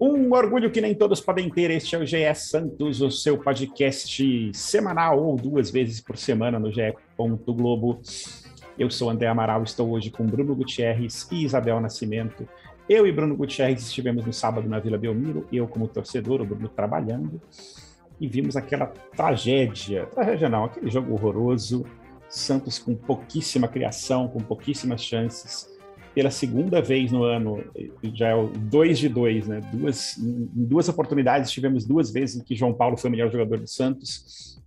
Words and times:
Um 0.00 0.32
orgulho 0.32 0.70
que 0.70 0.80
nem 0.80 0.94
todos 0.94 1.20
podem 1.20 1.48
ter. 1.50 1.70
Este 1.70 1.96
é 1.96 1.98
o 1.98 2.06
GE 2.06 2.34
Santos, 2.34 3.00
o 3.00 3.10
seu 3.10 3.38
podcast 3.38 4.52
semanal 4.52 5.22
ou 5.22 5.36
duas 5.36 5.70
vezes 5.70 6.00
por 6.00 6.16
semana 6.16 6.58
no 6.58 6.70
GE. 6.72 6.94
Globo. 7.16 8.00
Eu 8.78 8.90
sou 8.90 9.08
André 9.08 9.28
Amaral, 9.28 9.62
estou 9.62 9.90
hoje 9.90 10.10
com 10.10 10.26
Bruno 10.26 10.54
Gutierrez 10.54 11.28
e 11.30 11.44
Isabel 11.44 11.80
Nascimento. 11.80 12.48
Eu 12.88 13.06
e 13.06 13.12
Bruno 13.12 13.36
Gutierrez 13.36 13.80
estivemos 13.80 14.26
no 14.26 14.32
sábado 14.32 14.68
na 14.68 14.78
Vila 14.78 14.98
Belmiro, 14.98 15.46
eu 15.50 15.66
como 15.66 15.88
torcedor, 15.88 16.42
o 16.42 16.44
Bruno 16.44 16.68
trabalhando, 16.68 17.40
e 18.20 18.28
vimos 18.28 18.56
aquela 18.56 18.86
tragédia, 18.86 20.06
tragédia 20.06 20.48
não, 20.48 20.64
aquele 20.64 20.90
jogo 20.90 21.12
horroroso, 21.14 21.84
Santos 22.28 22.78
com 22.78 22.94
pouquíssima 22.94 23.68
criação, 23.68 24.28
com 24.28 24.40
pouquíssimas 24.40 25.02
chances, 25.02 25.72
pela 26.14 26.30
segunda 26.30 26.80
vez 26.80 27.10
no 27.10 27.24
ano, 27.24 27.64
já 28.14 28.28
é 28.28 28.34
o 28.34 28.48
2 28.48 28.98
de 28.98 29.08
2, 29.08 29.48
né? 29.48 29.60
Duas, 29.72 30.16
em 30.18 30.48
duas 30.54 30.88
oportunidades 30.88 31.50
tivemos 31.50 31.84
duas 31.84 32.12
vezes 32.12 32.36
em 32.36 32.44
que 32.44 32.54
João 32.54 32.72
Paulo 32.72 32.96
foi 32.96 33.08
o 33.08 33.10
melhor 33.10 33.30
jogador 33.30 33.58
do 33.58 33.66
Santos. 33.66 34.60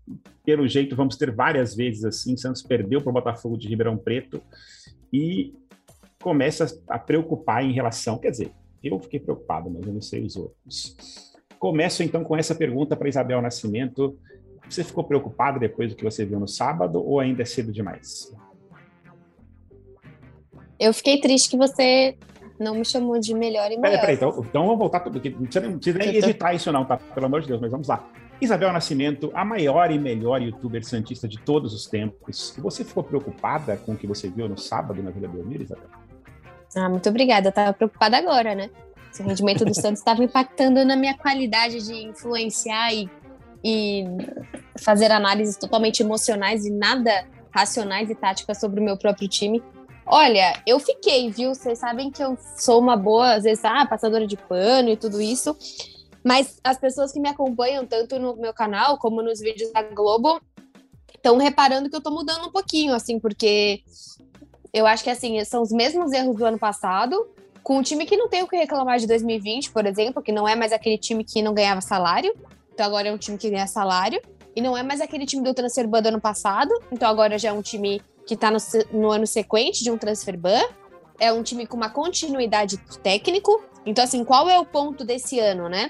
Pelo 0.46 0.68
jeito, 0.68 0.96
vamos 0.96 1.16
ter 1.16 1.32
várias 1.32 1.74
vezes 1.74 2.04
assim. 2.04 2.36
Santos 2.36 2.62
perdeu 2.62 3.02
para 3.02 3.10
o 3.10 3.14
Botafogo 3.14 3.58
de 3.58 3.68
Ribeirão 3.68 3.98
Preto 3.98 4.42
e 5.12 5.54
começa 6.22 6.82
a 6.88 7.00
preocupar 7.00 7.64
em 7.64 7.72
relação. 7.72 8.18
Quer 8.18 8.32
dizer, 8.32 8.52
eu 8.84 9.00
fiquei 9.00 9.20
preocupado, 9.20 9.70
mas 9.70 9.86
eu 9.86 9.94
não 9.94 10.02
sei 10.02 10.24
os 10.24 10.36
outros. 10.36 10.96
Começo 11.60 12.04
então 12.04 12.24
com 12.24 12.36
essa 12.36 12.54
pergunta 12.54 12.96
para 12.96 13.10
Isabel 13.10 13.42
Nascimento. 13.42 14.18
Você 14.70 14.84
ficou 14.84 15.04
preocupado 15.04 15.60
depois 15.60 15.90
do 15.90 15.96
que 15.96 16.04
você 16.04 16.26
viu 16.26 16.40
no 16.40 16.48
sábado 16.48 17.04
ou 17.04 17.20
ainda 17.20 17.42
é 17.42 17.46
cedo 17.46 17.72
demais? 17.72 18.34
Eu 20.80 20.94
fiquei 20.94 21.20
triste 21.20 21.50
que 21.50 21.58
você 21.58 22.16
não 22.60 22.76
me 22.76 22.86
chamou 22.86 23.20
de 23.20 23.34
melhor 23.34 23.72
e 23.72 23.78
melhor. 23.78 23.82
Peraí, 23.82 24.00
peraí, 24.00 24.16
então, 24.16 24.30
então 24.44 24.64
vamos 24.64 24.78
voltar 24.78 25.00
tudo 25.00 25.18
aqui. 25.18 25.30
Não 25.30 25.44
precisa, 25.44 25.68
não 25.68 25.78
precisa 25.78 25.98
nem 25.98 26.16
editar 26.16 26.54
isso 26.54 26.72
não, 26.72 26.86
tá? 26.86 26.98
Pelo 26.98 27.26
amor 27.26 27.42
de 27.42 27.48
Deus, 27.48 27.62
mas 27.62 27.72
vamos 27.72 27.88
lá. 27.88 28.08
Isabel 28.40 28.72
Nascimento, 28.72 29.32
a 29.34 29.44
maior 29.44 29.90
e 29.90 29.98
melhor 29.98 30.42
youtuber 30.42 30.86
santista 30.86 31.28
de 31.28 31.40
todos 31.40 31.74
os 31.74 31.88
tempos. 31.88 32.56
Você 32.60 32.84
ficou 32.84 33.04
preocupada 33.04 33.78
com 33.78 33.94
o 33.94 33.98
que 33.98 34.06
você 34.06 34.30
viu 34.30 34.48
no 34.48 34.58
sábado 34.58 35.02
na 35.02 35.10
Vila 35.10 35.28
Belmiro, 35.28 35.64
Isabel? 35.64 36.07
Ah, 36.76 36.90
muito 36.90 37.08
obrigada. 37.10 37.48
Eu 37.48 37.50
estava 37.50 37.74
preocupada 37.74 38.18
agora, 38.18 38.56
né? 38.56 38.70
Se 39.12 39.22
o 39.22 39.26
rendimento 39.26 39.66
do 39.66 39.74
Santos 39.74 40.00
estava 40.00 40.24
impactando 40.24 40.84
na 40.86 40.96
minha 40.96 41.18
qualidade 41.18 41.86
de 41.86 41.94
influenciar 41.94 42.94
e, 42.94 43.10
e 43.64 44.06
fazer 44.80 45.12
análises 45.12 45.58
totalmente 45.58 46.02
emocionais 46.02 46.66
e 46.66 46.70
nada 46.70 47.26
racionais 47.52 48.10
e 48.10 48.16
táticas 48.16 48.60
sobre 48.60 48.80
o 48.80 48.84
meu 48.84 48.98
próprio 48.98 49.28
time. 49.28 49.64
Olha, 50.06 50.62
eu 50.66 50.80
fiquei, 50.80 51.30
viu? 51.32 51.54
Vocês 51.54 51.80
sabem 51.80 52.12
que 52.12 52.24
eu 52.24 52.38
sou 52.58 52.80
uma 52.80 52.96
boa, 52.96 53.34
às 53.34 53.44
vezes, 53.44 53.66
ah, 53.66 53.86
passadora 53.86 54.26
de 54.26 54.38
pano 54.38 54.90
e 54.90 54.98
tudo 54.98 55.20
isso. 55.20 55.56
Mas 56.24 56.60
as 56.64 56.78
pessoas 56.78 57.12
que 57.12 57.20
me 57.20 57.30
acompanham, 57.30 57.86
tanto 57.86 58.20
no 58.20 58.36
meu 58.36 58.54
canal 58.54 58.98
como 58.98 59.22
nos 59.22 59.40
vídeos 59.40 59.72
da 59.72 59.82
Globo, 59.82 60.42
estão 61.16 61.38
reparando 61.38 61.90
que 61.90 61.96
eu 61.96 62.02
tô 62.02 62.12
mudando 62.12 62.48
um 62.48 62.52
pouquinho, 62.52 62.94
assim, 62.94 63.20
porque 63.20 63.82
eu 64.78 64.88
acho 64.88 65.04
que, 65.04 65.10
assim, 65.10 65.44
são 65.44 65.62
os 65.62 65.72
mesmos 65.72 66.12
erros 66.12 66.36
do 66.36 66.46
ano 66.46 66.60
passado, 66.60 67.28
com 67.64 67.78
um 67.78 67.82
time 67.82 68.06
que 68.06 68.16
não 68.16 68.30
tem 68.30 68.44
o 68.44 68.48
que 68.48 68.56
reclamar 68.56 69.00
de 69.00 69.08
2020, 69.08 69.72
por 69.72 69.86
exemplo, 69.86 70.22
que 70.22 70.32
não 70.32 70.48
é 70.48 70.56
mais 70.56 70.72
aquele 70.72 70.98
time 70.98 71.24
que 71.24 71.42
não 71.42 71.54
ganhava 71.54 71.82
salário, 71.82 72.34
então 72.74 72.86
agora 72.86 73.10
é 73.10 73.12
um 73.12 73.18
time 73.18 73.38
que 73.38 73.50
ganha 73.50 73.68
salário, 73.68 74.22
e 74.56 74.62
não 74.62 74.76
é 74.76 74.82
mais 74.82 75.02
aquele 75.02 75.26
time 75.26 75.44
do 75.44 75.54
transfer 75.54 75.88
ban 75.88 76.02
do 76.02 76.08
ano 76.08 76.22
passado, 76.22 76.72
então 76.92 77.08
agora 77.08 77.38
já 77.38 77.50
é 77.50 77.54
um 77.54 77.62
time 77.62 78.02
que 78.28 78.34
está 78.34 78.52
no, 78.52 78.58
no, 78.92 79.10
ano 79.10 79.26
sequente 79.26 79.84
de 79.84 79.90
um 79.90 79.98
transfer 79.98 80.38
ban. 80.38 80.62
É 81.20 81.32
um 81.32 81.42
time 81.42 81.66
com 81.66 81.78
uma 81.78 81.90
continuidade 81.90 82.78
técnico. 83.02 83.64
Então, 83.86 84.04
assim, 84.04 84.24
qual 84.24 84.50
é 84.50 84.60
o 84.60 84.66
ponto 84.66 85.04
desse 85.04 85.40
ano, 85.40 85.70
né? 85.70 85.90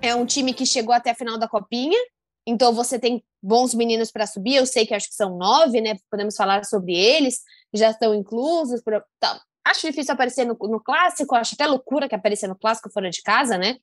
É 0.00 0.14
um 0.14 0.24
time 0.24 0.54
que 0.54 0.64
chegou 0.64 0.94
até 0.94 1.10
a 1.10 1.14
final 1.14 1.38
da 1.38 1.46
Copinha. 1.46 1.98
Então, 2.46 2.72
você 2.72 2.98
tem 2.98 3.22
bons 3.42 3.74
meninos 3.74 4.10
para 4.10 4.26
subir. 4.26 4.56
Eu 4.56 4.66
sei 4.66 4.86
que 4.86 4.94
acho 4.94 5.08
que 5.08 5.14
são 5.14 5.36
nove, 5.36 5.80
né? 5.80 5.96
Podemos 6.10 6.34
falar 6.34 6.64
sobre 6.64 6.94
eles. 6.94 7.40
Já 7.74 7.90
estão 7.90 8.14
inclusos. 8.14 8.82
Por... 8.82 9.02
Tá. 9.20 9.40
Acho 9.64 9.86
difícil 9.86 10.14
aparecer 10.14 10.44
no, 10.44 10.56
no 10.60 10.80
clássico. 10.82 11.34
Acho 11.34 11.54
até 11.54 11.66
loucura 11.66 12.08
que 12.08 12.14
aparecer 12.14 12.48
no 12.48 12.56
clássico 12.56 12.90
fora 12.90 13.10
de 13.10 13.22
casa, 13.22 13.58
né? 13.58 13.76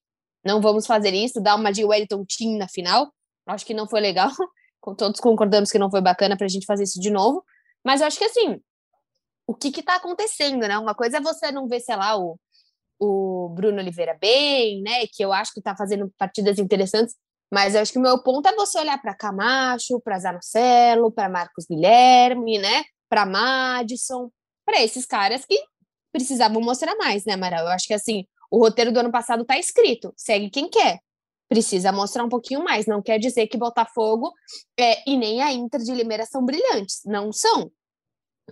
Não 0.44 0.62
vamos 0.62 0.86
fazer 0.86 1.14
isso. 1.14 1.42
Dar 1.42 1.56
uma 1.56 1.72
de 1.72 1.84
Wellington 1.84 2.26
Team 2.26 2.58
na 2.58 2.68
final. 2.68 3.14
Acho 3.48 3.66
que 3.66 3.74
não 3.74 3.88
foi 3.88 4.02
legal. 4.02 4.30
Todos 4.98 5.20
concordamos 5.20 5.72
que 5.72 5.80
não 5.80 5.90
foi 5.90 6.02
bacana 6.02 6.38
para 6.38 6.46
a 6.46 6.50
gente 6.50 6.66
fazer 6.66 6.84
isso 6.84 7.00
de 7.00 7.10
novo. 7.10 7.44
Mas 7.84 8.02
eu 8.02 8.08
acho 8.08 8.18
que 8.18 8.26
assim, 8.26 8.60
o 9.48 9.54
que 9.54 9.80
está 9.80 9.96
acontecendo, 9.96 10.68
né? 10.68 10.78
Uma 10.78 10.96
coisa 10.96 11.18
é 11.18 11.22
você 11.22 11.52
não 11.52 11.68
ver, 11.68 11.80
sei 11.80 11.96
lá, 11.96 12.18
o, 12.18 12.40
o 13.00 13.50
Bruno 13.50 13.80
Oliveira 13.80 14.18
bem, 14.20 14.82
né? 14.82 15.06
Que 15.12 15.24
eu 15.24 15.32
acho 15.32 15.54
que 15.54 15.60
está 15.60 15.76
fazendo 15.76 16.12
partidas 16.18 16.58
interessantes, 16.60 17.16
mas 17.52 17.76
eu 17.76 17.82
acho 17.82 17.92
que 17.92 18.00
o 18.00 18.02
meu 18.02 18.22
ponto 18.24 18.48
é 18.48 18.56
você 18.56 18.80
olhar 18.80 19.00
para 19.02 19.16
Camacho, 19.16 20.00
para 20.02 20.20
Zanocelo, 20.20 21.12
para 21.12 21.30
Marcos 21.30 21.66
Guilherme, 21.70 22.58
né? 22.58 22.84
Para 23.10 23.26
Madison, 23.26 24.30
para 24.66 24.82
esses 24.82 25.06
caras 25.06 25.46
que 25.46 25.58
precisavam 26.12 26.62
mostrar 26.62 26.96
mais, 26.96 27.26
né, 27.26 27.34
Amaral? 27.34 27.66
Eu 27.66 27.72
acho 27.72 27.88
que 27.88 27.94
assim, 27.94 28.26
o 28.50 28.60
roteiro 28.60 28.92
do 28.92 29.00
ano 29.00 29.12
passado 29.12 29.42
está 29.42 29.58
escrito, 29.58 30.14
segue 30.16 30.50
quem 30.50 30.70
quer. 30.70 31.00
Precisa 31.48 31.92
mostrar 31.92 32.24
um 32.24 32.30
pouquinho 32.30 32.64
mais. 32.64 32.88
Não 32.88 33.02
quer 33.02 33.20
dizer 33.20 33.48
que 33.48 33.58
Botafogo 33.58 34.34
é, 34.80 35.08
e 35.08 35.16
nem 35.16 35.42
a 35.42 35.54
Inter 35.54 35.80
de 35.82 35.92
Limeira 35.92 36.26
são 36.26 36.44
brilhantes. 36.44 37.02
Não 37.06 37.32
são 37.32 37.72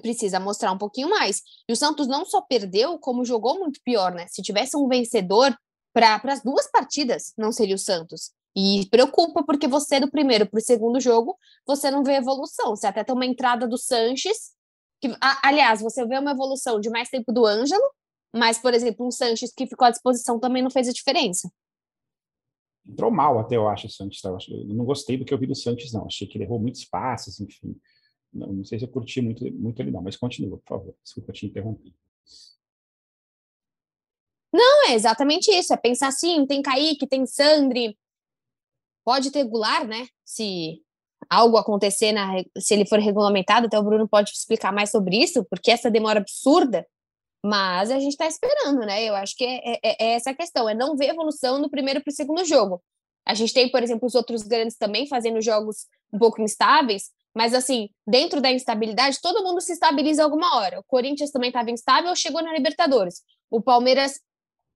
precisa 0.01 0.39
mostrar 0.39 0.71
um 0.71 0.77
pouquinho 0.77 1.09
mais. 1.09 1.41
E 1.67 1.73
o 1.73 1.75
Santos 1.75 2.07
não 2.07 2.25
só 2.25 2.41
perdeu, 2.41 2.97
como 2.97 3.25
jogou 3.25 3.59
muito 3.59 3.79
pior, 3.83 4.13
né? 4.13 4.25
Se 4.27 4.41
tivesse 4.41 4.75
um 4.75 4.87
vencedor 4.87 5.55
para 5.93 6.19
as 6.25 6.41
duas 6.41 6.69
partidas, 6.69 7.33
não 7.37 7.51
seria 7.51 7.75
o 7.75 7.79
Santos. 7.79 8.31
E 8.55 8.87
preocupa 8.89 9.43
porque 9.43 9.67
você, 9.67 9.99
do 9.99 10.11
primeiro 10.11 10.47
para 10.47 10.59
o 10.59 10.61
segundo 10.61 10.99
jogo, 10.99 11.37
você 11.65 11.89
não 11.89 12.03
vê 12.03 12.13
evolução. 12.13 12.75
Você 12.75 12.85
até 12.85 13.03
tem 13.03 13.15
uma 13.15 13.25
entrada 13.25 13.67
do 13.67 13.77
Sanches, 13.77 14.51
que, 15.01 15.07
a, 15.19 15.47
aliás, 15.47 15.81
você 15.81 16.05
vê 16.05 16.19
uma 16.19 16.31
evolução 16.31 16.79
de 16.79 16.89
mais 16.89 17.09
tempo 17.09 17.31
do 17.31 17.45
Ângelo, 17.45 17.83
mas, 18.33 18.59
por 18.59 18.73
exemplo, 18.73 19.07
um 19.07 19.11
Sanches 19.11 19.51
que 19.53 19.67
ficou 19.67 19.87
à 19.87 19.91
disposição 19.91 20.39
também 20.39 20.61
não 20.61 20.69
fez 20.69 20.87
a 20.87 20.93
diferença. 20.93 21.51
Entrou 22.87 23.09
mal 23.09 23.39
até, 23.39 23.55
eu 23.55 23.67
acho, 23.67 23.87
o 23.87 23.89
Sanches. 23.89 24.21
Tá? 24.21 24.29
Eu 24.29 24.75
não 24.75 24.85
gostei 24.85 25.17
do 25.17 25.25
que 25.25 25.33
eu 25.33 25.37
vi 25.37 25.47
do 25.47 25.55
Sanches, 25.55 25.91
não. 25.91 26.05
Achei 26.05 26.27
que 26.27 26.37
ele 26.37 26.43
errou 26.43 26.59
muitos 26.59 26.85
passes, 26.85 27.39
enfim. 27.39 27.75
Não, 28.31 28.51
não 28.51 28.65
sei 28.65 28.77
se 28.77 28.85
eu 28.85 28.89
curti 28.89 29.21
muito, 29.21 29.43
muito 29.53 29.81
ele 29.81 29.91
não, 29.91 30.01
mas 30.01 30.15
continua, 30.15 30.57
por 30.57 30.67
favor. 30.67 30.95
Desculpa 31.03 31.31
te 31.31 31.45
interromper. 31.45 31.93
Não, 34.53 34.89
é 34.89 34.93
exatamente 34.93 35.49
isso. 35.51 35.73
É 35.73 35.77
pensar 35.77 36.07
assim, 36.07 36.45
tem 36.45 36.61
Kaique, 36.61 37.07
tem 37.07 37.25
Sandri, 37.25 37.97
pode 39.03 39.31
ter 39.31 39.43
Goulart, 39.43 39.85
né? 39.85 40.07
Se 40.25 40.81
algo 41.29 41.57
acontecer, 41.57 42.11
na, 42.11 42.43
se 42.57 42.73
ele 42.73 42.85
for 42.85 42.99
regulamentado, 42.99 43.67
até 43.67 43.77
o 43.79 43.83
Bruno 43.83 44.07
pode 44.07 44.31
explicar 44.31 44.71
mais 44.71 44.91
sobre 44.91 45.17
isso, 45.17 45.45
porque 45.45 45.71
essa 45.71 45.89
demora 45.89 46.19
absurda, 46.19 46.85
mas 47.45 47.91
a 47.91 47.99
gente 47.99 48.13
está 48.13 48.27
esperando, 48.27 48.79
né? 48.79 49.03
Eu 49.03 49.15
acho 49.15 49.35
que 49.35 49.43
é, 49.43 49.73
é, 49.73 49.79
é, 49.83 50.13
essa 50.13 50.31
a 50.31 50.35
questão, 50.35 50.67
é 50.69 50.73
não 50.73 50.95
ver 50.95 51.09
evolução 51.09 51.59
no 51.59 51.69
primeiro 51.69 52.01
para 52.01 52.11
o 52.11 52.13
segundo 52.13 52.45
jogo. 52.45 52.81
A 53.25 53.33
gente 53.33 53.53
tem, 53.53 53.69
por 53.69 53.81
exemplo, 53.81 54.07
os 54.07 54.15
outros 54.15 54.43
grandes 54.43 54.77
também 54.77 55.07
fazendo 55.07 55.41
jogos 55.41 55.85
um 56.11 56.19
pouco 56.19 56.41
instáveis, 56.41 57.09
mas, 57.35 57.53
assim, 57.53 57.89
dentro 58.07 58.39
da 58.39 58.51
instabilidade, 58.51 59.19
todo 59.21 59.43
mundo 59.43 59.59
se 59.59 59.73
estabiliza 59.73 60.23
alguma 60.23 60.57
hora. 60.57 60.79
O 60.79 60.83
Corinthians 60.83 61.31
também 61.31 61.49
estava 61.49 61.71
instável, 61.71 62.15
chegou 62.15 62.43
na 62.43 62.53
Libertadores. 62.53 63.23
O 63.49 63.61
Palmeiras 63.61 64.19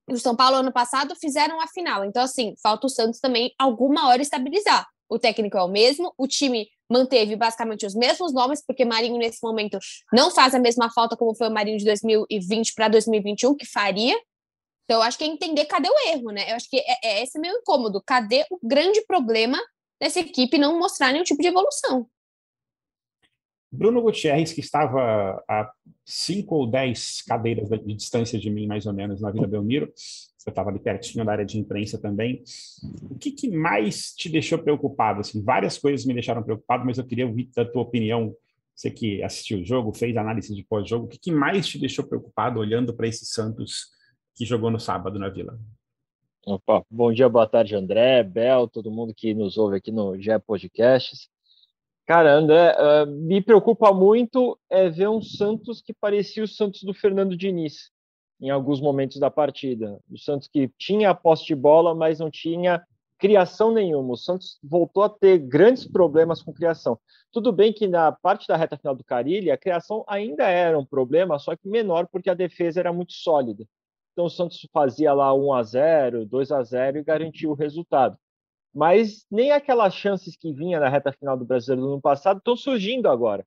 o 0.07 0.17
São 0.17 0.35
Paulo, 0.35 0.57
ano 0.57 0.71
passado, 0.71 1.15
fizeram 1.15 1.59
a 1.59 1.67
final. 1.67 2.05
Então, 2.05 2.23
assim, 2.23 2.55
falta 2.61 2.87
o 2.87 2.89
Santos 2.89 3.19
também 3.19 3.53
alguma 3.59 4.07
hora 4.07 4.21
estabilizar. 4.21 4.87
O 5.09 5.19
técnico 5.19 5.57
é 5.57 5.63
o 5.63 5.67
mesmo, 5.67 6.13
o 6.17 6.27
time 6.27 6.67
manteve 6.89 7.35
basicamente 7.35 7.85
os 7.85 7.93
mesmos 7.93 8.33
nomes, 8.33 8.63
porque 8.65 8.85
Marinho, 8.85 9.17
nesse 9.17 9.39
momento, 9.43 9.77
não 10.11 10.31
faz 10.31 10.53
a 10.55 10.59
mesma 10.59 10.89
falta 10.91 11.15
como 11.15 11.35
foi 11.35 11.49
o 11.49 11.51
Marinho 11.51 11.77
de 11.77 11.85
2020 11.85 12.73
para 12.73 12.87
2021, 12.87 13.55
que 13.55 13.65
faria. 13.65 14.17
Então, 14.85 14.97
eu 14.97 15.01
acho 15.01 15.17
que 15.17 15.23
é 15.25 15.27
entender 15.27 15.65
cadê 15.65 15.89
o 15.89 16.09
erro, 16.09 16.31
né? 16.31 16.49
Eu 16.51 16.55
acho 16.55 16.69
que 16.69 16.77
é, 16.77 16.97
é 17.03 17.23
esse 17.23 17.37
meio 17.39 17.57
incômodo. 17.57 18.01
Cadê 18.05 18.45
o 18.49 18.59
grande 18.63 19.01
problema 19.05 19.59
dessa 19.99 20.19
equipe 20.19 20.57
não 20.57 20.79
mostrar 20.79 21.11
nenhum 21.11 21.25
tipo 21.25 21.41
de 21.41 21.47
evolução? 21.47 22.07
Bruno 23.77 24.01
Gutierrez, 24.01 24.51
que 24.51 24.59
estava 24.59 25.43
a 25.47 25.71
cinco 26.03 26.55
ou 26.55 26.67
dez 26.67 27.21
cadeiras 27.21 27.69
de 27.69 27.93
distância 27.93 28.39
de 28.39 28.49
mim, 28.49 28.65
mais 28.65 28.87
ou 28.87 28.93
menos, 28.93 29.21
na 29.21 29.29
Vila 29.29 29.45
Belmiro, 29.45 29.93
você 29.95 30.49
estava 30.49 30.71
ali 30.71 30.79
pertinho 30.79 31.23
da 31.23 31.31
área 31.31 31.45
de 31.45 31.59
imprensa 31.59 32.01
também. 32.01 32.43
O 33.11 33.19
que, 33.19 33.31
que, 33.31 33.49
mais 33.49 34.15
te 34.15 34.29
deixou 34.29 34.57
preocupado? 34.57 35.19
Assim, 35.19 35.43
várias 35.43 35.77
coisas 35.77 36.07
me 36.07 36.13
deixaram 36.13 36.41
preocupado, 36.41 36.85
mas 36.85 36.97
eu 36.97 37.05
queria 37.05 37.27
ouvir 37.27 37.51
a 37.55 37.65
tua 37.65 37.83
opinião. 37.83 38.35
Você 38.73 38.89
que 38.89 39.21
assistiu 39.21 39.59
o 39.59 39.65
jogo, 39.65 39.93
fez 39.93 40.17
análise 40.17 40.55
de 40.55 40.63
pós-jogo, 40.63 41.05
o 41.05 41.07
que, 41.07 41.19
que 41.19 41.31
mais 41.31 41.67
te 41.67 41.79
deixou 41.79 42.05
preocupado 42.05 42.59
olhando 42.59 42.95
para 42.95 43.07
esse 43.07 43.25
Santos 43.25 43.91
que 44.35 44.43
jogou 44.43 44.71
no 44.71 44.79
sábado 44.79 45.19
na 45.19 45.29
Vila? 45.29 45.59
Opa, 46.45 46.83
bom 46.89 47.11
dia, 47.13 47.29
boa 47.29 47.45
tarde, 47.45 47.75
André, 47.75 48.23
Bel, 48.23 48.67
todo 48.67 48.89
mundo 48.89 49.13
que 49.13 49.33
nos 49.33 49.57
ouve 49.57 49.77
aqui 49.77 49.91
no 49.91 50.19
GE 50.19 50.39
Podcasts. 50.45 51.29
Cara, 52.07 52.33
André, 52.33 52.73
uh, 52.73 53.05
me 53.05 53.41
preocupa 53.41 53.91
muito 53.91 54.57
é 54.69 54.89
ver 54.89 55.09
um 55.09 55.21
Santos 55.21 55.81
que 55.81 55.93
parecia 55.93 56.41
o 56.41 56.47
Santos 56.47 56.81
do 56.83 56.93
Fernando 56.93 57.35
Diniz 57.35 57.91
em 58.39 58.49
alguns 58.49 58.79
momentos 58.79 59.19
da 59.19 59.29
partida. 59.29 59.99
O 60.09 60.17
Santos 60.17 60.47
que 60.47 60.71
tinha 60.77 61.09
a 61.09 61.13
posse 61.13 61.45
de 61.45 61.53
bola, 61.53 61.93
mas 61.93 62.19
não 62.19 62.31
tinha 62.31 62.81
criação 63.19 63.73
nenhuma. 63.73 64.13
O 64.13 64.17
Santos 64.17 64.57
voltou 64.63 65.03
a 65.03 65.09
ter 65.09 65.37
grandes 65.37 65.85
problemas 65.85 66.41
com 66.41 66.53
criação. 66.53 66.97
Tudo 67.29 67.51
bem 67.51 67.73
que 67.73 67.89
na 67.89 68.09
parte 68.09 68.47
da 68.47 68.55
reta 68.55 68.77
final 68.77 68.95
do 68.95 69.03
Carilli, 69.03 69.51
a 69.51 69.57
criação 69.57 70.05
ainda 70.07 70.47
era 70.47 70.79
um 70.79 70.85
problema, 70.85 71.37
só 71.37 71.57
que 71.57 71.67
menor 71.67 72.07
porque 72.07 72.29
a 72.29 72.33
defesa 72.33 72.79
era 72.79 72.93
muito 72.93 73.11
sólida. 73.11 73.65
Então 74.13 74.25
o 74.25 74.29
Santos 74.29 74.65
fazia 74.71 75.13
lá 75.13 75.33
1 75.33 75.53
a 75.53 75.63
0, 75.63 76.25
2 76.25 76.51
a 76.53 76.63
0 76.63 76.99
e 76.99 77.03
garantia 77.03 77.49
o 77.49 77.53
resultado. 77.53 78.17
Mas 78.77 79.25
nem 79.31 79.51
aquelas 79.51 79.95
chances 79.95 80.37
que 80.37 80.53
vinha 80.53 80.79
na 80.79 80.87
reta 80.87 81.11
final 81.11 81.35
do 81.35 81.43
Brasileiro 81.43 81.81
do 81.81 81.93
ano 81.93 82.01
passado 82.01 82.37
estão 82.37 82.55
surgindo 82.55 83.09
agora. 83.09 83.43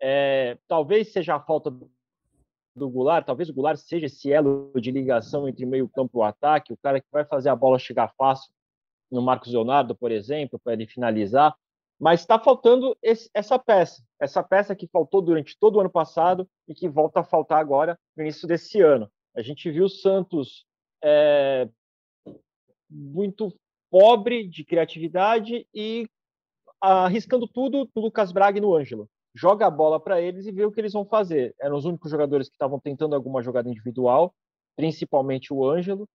É, 0.00 0.58
talvez 0.66 1.12
seja 1.12 1.36
a 1.36 1.40
falta 1.40 1.70
do 1.70 2.90
Goulart, 2.90 3.24
talvez 3.24 3.48
o 3.48 3.54
Goulart 3.54 3.78
seja 3.78 4.06
esse 4.06 4.32
elo 4.32 4.72
de 4.74 4.90
ligação 4.90 5.48
entre 5.48 5.64
meio 5.64 5.88
campo 5.88 6.18
e 6.18 6.26
ataque, 6.26 6.72
o 6.72 6.76
cara 6.76 7.00
que 7.00 7.06
vai 7.12 7.24
fazer 7.24 7.48
a 7.48 7.54
bola 7.54 7.78
chegar 7.78 8.12
fácil 8.18 8.52
no 9.08 9.22
Marcos 9.22 9.52
Leonardo, 9.52 9.94
por 9.94 10.10
exemplo, 10.10 10.58
para 10.58 10.72
ele 10.72 10.88
finalizar, 10.88 11.54
mas 11.96 12.18
está 12.18 12.36
faltando 12.36 12.98
esse, 13.00 13.30
essa 13.32 13.60
peça, 13.60 14.02
essa 14.18 14.42
peça 14.42 14.74
que 14.74 14.88
faltou 14.88 15.22
durante 15.22 15.56
todo 15.60 15.76
o 15.76 15.80
ano 15.80 15.90
passado 15.90 16.44
e 16.66 16.74
que 16.74 16.88
volta 16.88 17.20
a 17.20 17.24
faltar 17.24 17.60
agora 17.60 17.96
no 18.16 18.24
início 18.24 18.48
desse 18.48 18.80
ano. 18.80 19.08
A 19.36 19.42
gente 19.42 19.70
viu 19.70 19.84
o 19.84 19.88
Santos 19.88 20.66
é, 21.04 21.68
muito 22.90 23.54
pobre 23.92 24.48
de 24.48 24.64
criatividade 24.64 25.68
e 25.74 26.08
arriscando 26.80 27.46
tudo 27.46 27.86
no 27.94 28.02
Lucas 28.02 28.32
Braga 28.32 28.56
e 28.56 28.60
no 28.62 28.74
Ângelo 28.74 29.06
joga 29.34 29.66
a 29.66 29.70
bola 29.70 29.98
para 30.00 30.20
eles 30.20 30.46
e 30.46 30.52
vê 30.52 30.64
o 30.64 30.72
que 30.72 30.80
eles 30.80 30.92
vão 30.92 31.04
fazer. 31.04 31.54
Eram 31.60 31.76
os 31.76 31.84
únicos 31.84 32.10
jogadores 32.10 32.48
que 32.48 32.54
estavam 32.54 32.78
tentando 32.78 33.14
alguma 33.14 33.42
jogada 33.42 33.68
individual, 33.68 34.34
principalmente 34.76 35.52
o 35.52 35.68
Ângelo. 35.68 36.08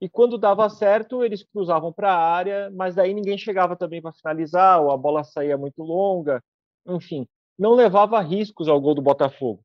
E 0.00 0.08
quando 0.08 0.38
dava 0.38 0.68
certo, 0.70 1.22
eles 1.22 1.44
cruzavam 1.44 1.92
para 1.92 2.12
a 2.12 2.18
área, 2.18 2.70
mas 2.70 2.94
daí 2.94 3.12
ninguém 3.12 3.36
chegava 3.36 3.76
também 3.76 4.00
para 4.00 4.12
finalizar, 4.12 4.80
ou 4.80 4.90
a 4.90 4.96
bola 4.96 5.22
saía 5.22 5.58
muito 5.58 5.82
longa. 5.82 6.42
Enfim, 6.86 7.26
não 7.58 7.74
levava 7.74 8.20
riscos 8.20 8.68
ao 8.68 8.80
gol 8.80 8.94
do 8.94 9.02
Botafogo. 9.02 9.62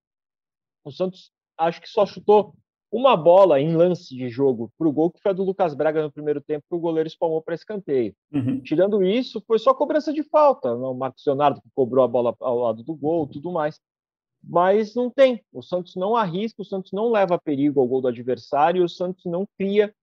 O 0.84 0.92
Santos 0.92 1.32
acho 1.58 1.82
que 1.82 1.88
só 1.88 2.06
chutou 2.06 2.54
uma 2.96 3.18
bola 3.18 3.60
em 3.60 3.76
lance 3.76 4.16
de 4.16 4.30
jogo 4.30 4.72
para 4.78 4.88
o 4.88 4.92
gol, 4.92 5.12
que 5.12 5.20
foi 5.22 5.32
a 5.32 5.36
do 5.36 5.44
Lucas 5.44 5.74
Braga 5.74 6.02
no 6.02 6.10
primeiro 6.10 6.40
tempo, 6.40 6.64
que 6.70 6.76
o 6.76 6.80
goleiro 6.80 7.08
espalmou 7.08 7.42
para 7.42 7.54
escanteio. 7.54 8.16
Uhum. 8.32 8.62
Tirando 8.62 9.04
isso, 9.04 9.44
foi 9.46 9.60
só 9.60 9.74
cobrança 9.74 10.14
de 10.14 10.24
falta. 10.24 10.74
O 10.74 10.94
Marcos 10.94 11.26
Leonardo 11.26 11.62
que 11.62 11.68
cobrou 11.76 12.06
a 12.06 12.08
bola 12.08 12.34
ao 12.40 12.60
lado 12.60 12.84
do 12.84 12.96
gol, 12.96 13.28
tudo 13.28 13.52
mais. 13.52 13.82
Mas 14.42 14.96
não 14.96 15.10
tem. 15.10 15.44
O 15.52 15.62
Santos 15.62 15.96
não 15.98 16.16
arrisca, 16.16 16.62
o 16.62 16.66
Santos 16.66 16.94
não 16.94 17.12
leva 17.12 17.38
perigo 17.38 17.82
ao 17.82 17.88
gol 17.88 18.02
do 18.02 18.08
adversário, 18.08 18.86
o 18.86 18.90
Santos 18.90 19.26
não 19.26 19.46
cria 19.58 19.94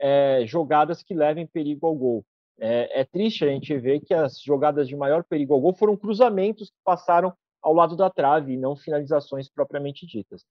é, 0.00 0.42
jogadas 0.44 1.04
que 1.04 1.14
levem 1.14 1.46
perigo 1.46 1.86
ao 1.86 1.94
gol. 1.94 2.24
É, 2.58 3.02
é 3.02 3.04
triste 3.04 3.44
a 3.44 3.48
gente 3.48 3.78
ver 3.78 4.00
que 4.00 4.12
as 4.12 4.40
jogadas 4.40 4.88
de 4.88 4.96
maior 4.96 5.22
perigo 5.22 5.54
ao 5.54 5.60
gol 5.60 5.74
foram 5.74 5.96
cruzamentos 5.96 6.68
que 6.68 6.76
passaram 6.84 7.32
ao 7.62 7.72
lado 7.72 7.94
da 7.94 8.10
trave 8.10 8.54
e 8.54 8.56
não 8.56 8.74
finalizações 8.74 9.48
propriamente 9.48 10.04
ditas. 10.04 10.44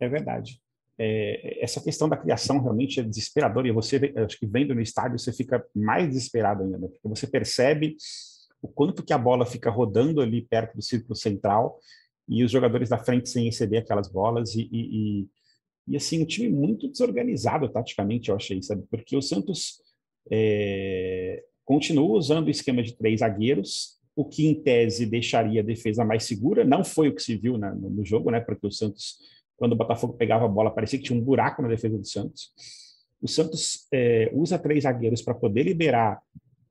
É 0.00 0.08
verdade. 0.08 0.60
É, 1.00 1.62
essa 1.62 1.80
questão 1.80 2.08
da 2.08 2.16
criação 2.16 2.60
realmente 2.60 2.98
é 2.98 3.02
desesperadora 3.02 3.68
e 3.68 3.72
você, 3.72 4.12
acho 4.16 4.38
que 4.38 4.46
vendo 4.46 4.74
no 4.74 4.80
estádio, 4.80 5.18
você 5.18 5.32
fica 5.32 5.64
mais 5.74 6.08
desesperado 6.08 6.64
ainda, 6.64 6.76
né? 6.76 6.88
porque 6.88 7.08
você 7.08 7.26
percebe 7.26 7.96
o 8.60 8.66
quanto 8.66 9.04
que 9.04 9.12
a 9.12 9.18
bola 9.18 9.46
fica 9.46 9.70
rodando 9.70 10.20
ali 10.20 10.42
perto 10.42 10.74
do 10.74 10.82
círculo 10.82 11.14
central 11.14 11.78
e 12.28 12.42
os 12.42 12.50
jogadores 12.50 12.88
da 12.88 12.98
frente 12.98 13.28
sem 13.28 13.44
receber 13.44 13.78
aquelas 13.78 14.10
bolas 14.10 14.54
e, 14.56 14.68
e, 14.72 15.20
e, 15.22 15.28
e 15.88 15.96
assim, 15.96 16.20
um 16.20 16.26
time 16.26 16.48
muito 16.48 16.88
desorganizado 16.88 17.68
taticamente, 17.68 18.28
eu 18.28 18.36
achei, 18.36 18.60
sabe? 18.60 18.82
Porque 18.90 19.16
o 19.16 19.22
Santos 19.22 19.80
é, 20.30 21.42
continua 21.64 22.16
usando 22.16 22.48
o 22.48 22.50
esquema 22.50 22.82
de 22.82 22.96
três 22.96 23.20
zagueiros, 23.20 23.98
o 24.14 24.24
que 24.24 24.46
em 24.46 24.54
tese 24.54 25.06
deixaria 25.06 25.60
a 25.60 25.64
defesa 25.64 26.04
mais 26.04 26.24
segura, 26.24 26.64
não 26.64 26.84
foi 26.84 27.08
o 27.08 27.14
que 27.14 27.22
se 27.22 27.36
viu 27.36 27.56
na, 27.56 27.72
no, 27.74 28.04
jogo, 28.04 28.30
né? 28.30 28.40
Porque 28.40 28.66
o 28.66 28.70
Santos 28.70 29.18
quando 29.58 29.72
o 29.72 29.76
Botafogo 29.76 30.14
pegava 30.14 30.44
a 30.44 30.48
bola, 30.48 30.70
parecia 30.70 30.98
que 30.98 31.04
tinha 31.04 31.18
um 31.18 31.22
buraco 31.22 31.60
na 31.60 31.68
defesa 31.68 31.98
do 31.98 32.06
Santos. 32.06 32.52
O 33.20 33.26
Santos 33.26 33.86
é, 33.92 34.30
usa 34.32 34.58
três 34.58 34.84
zagueiros 34.84 35.20
para 35.20 35.34
poder 35.34 35.64
liberar 35.64 36.20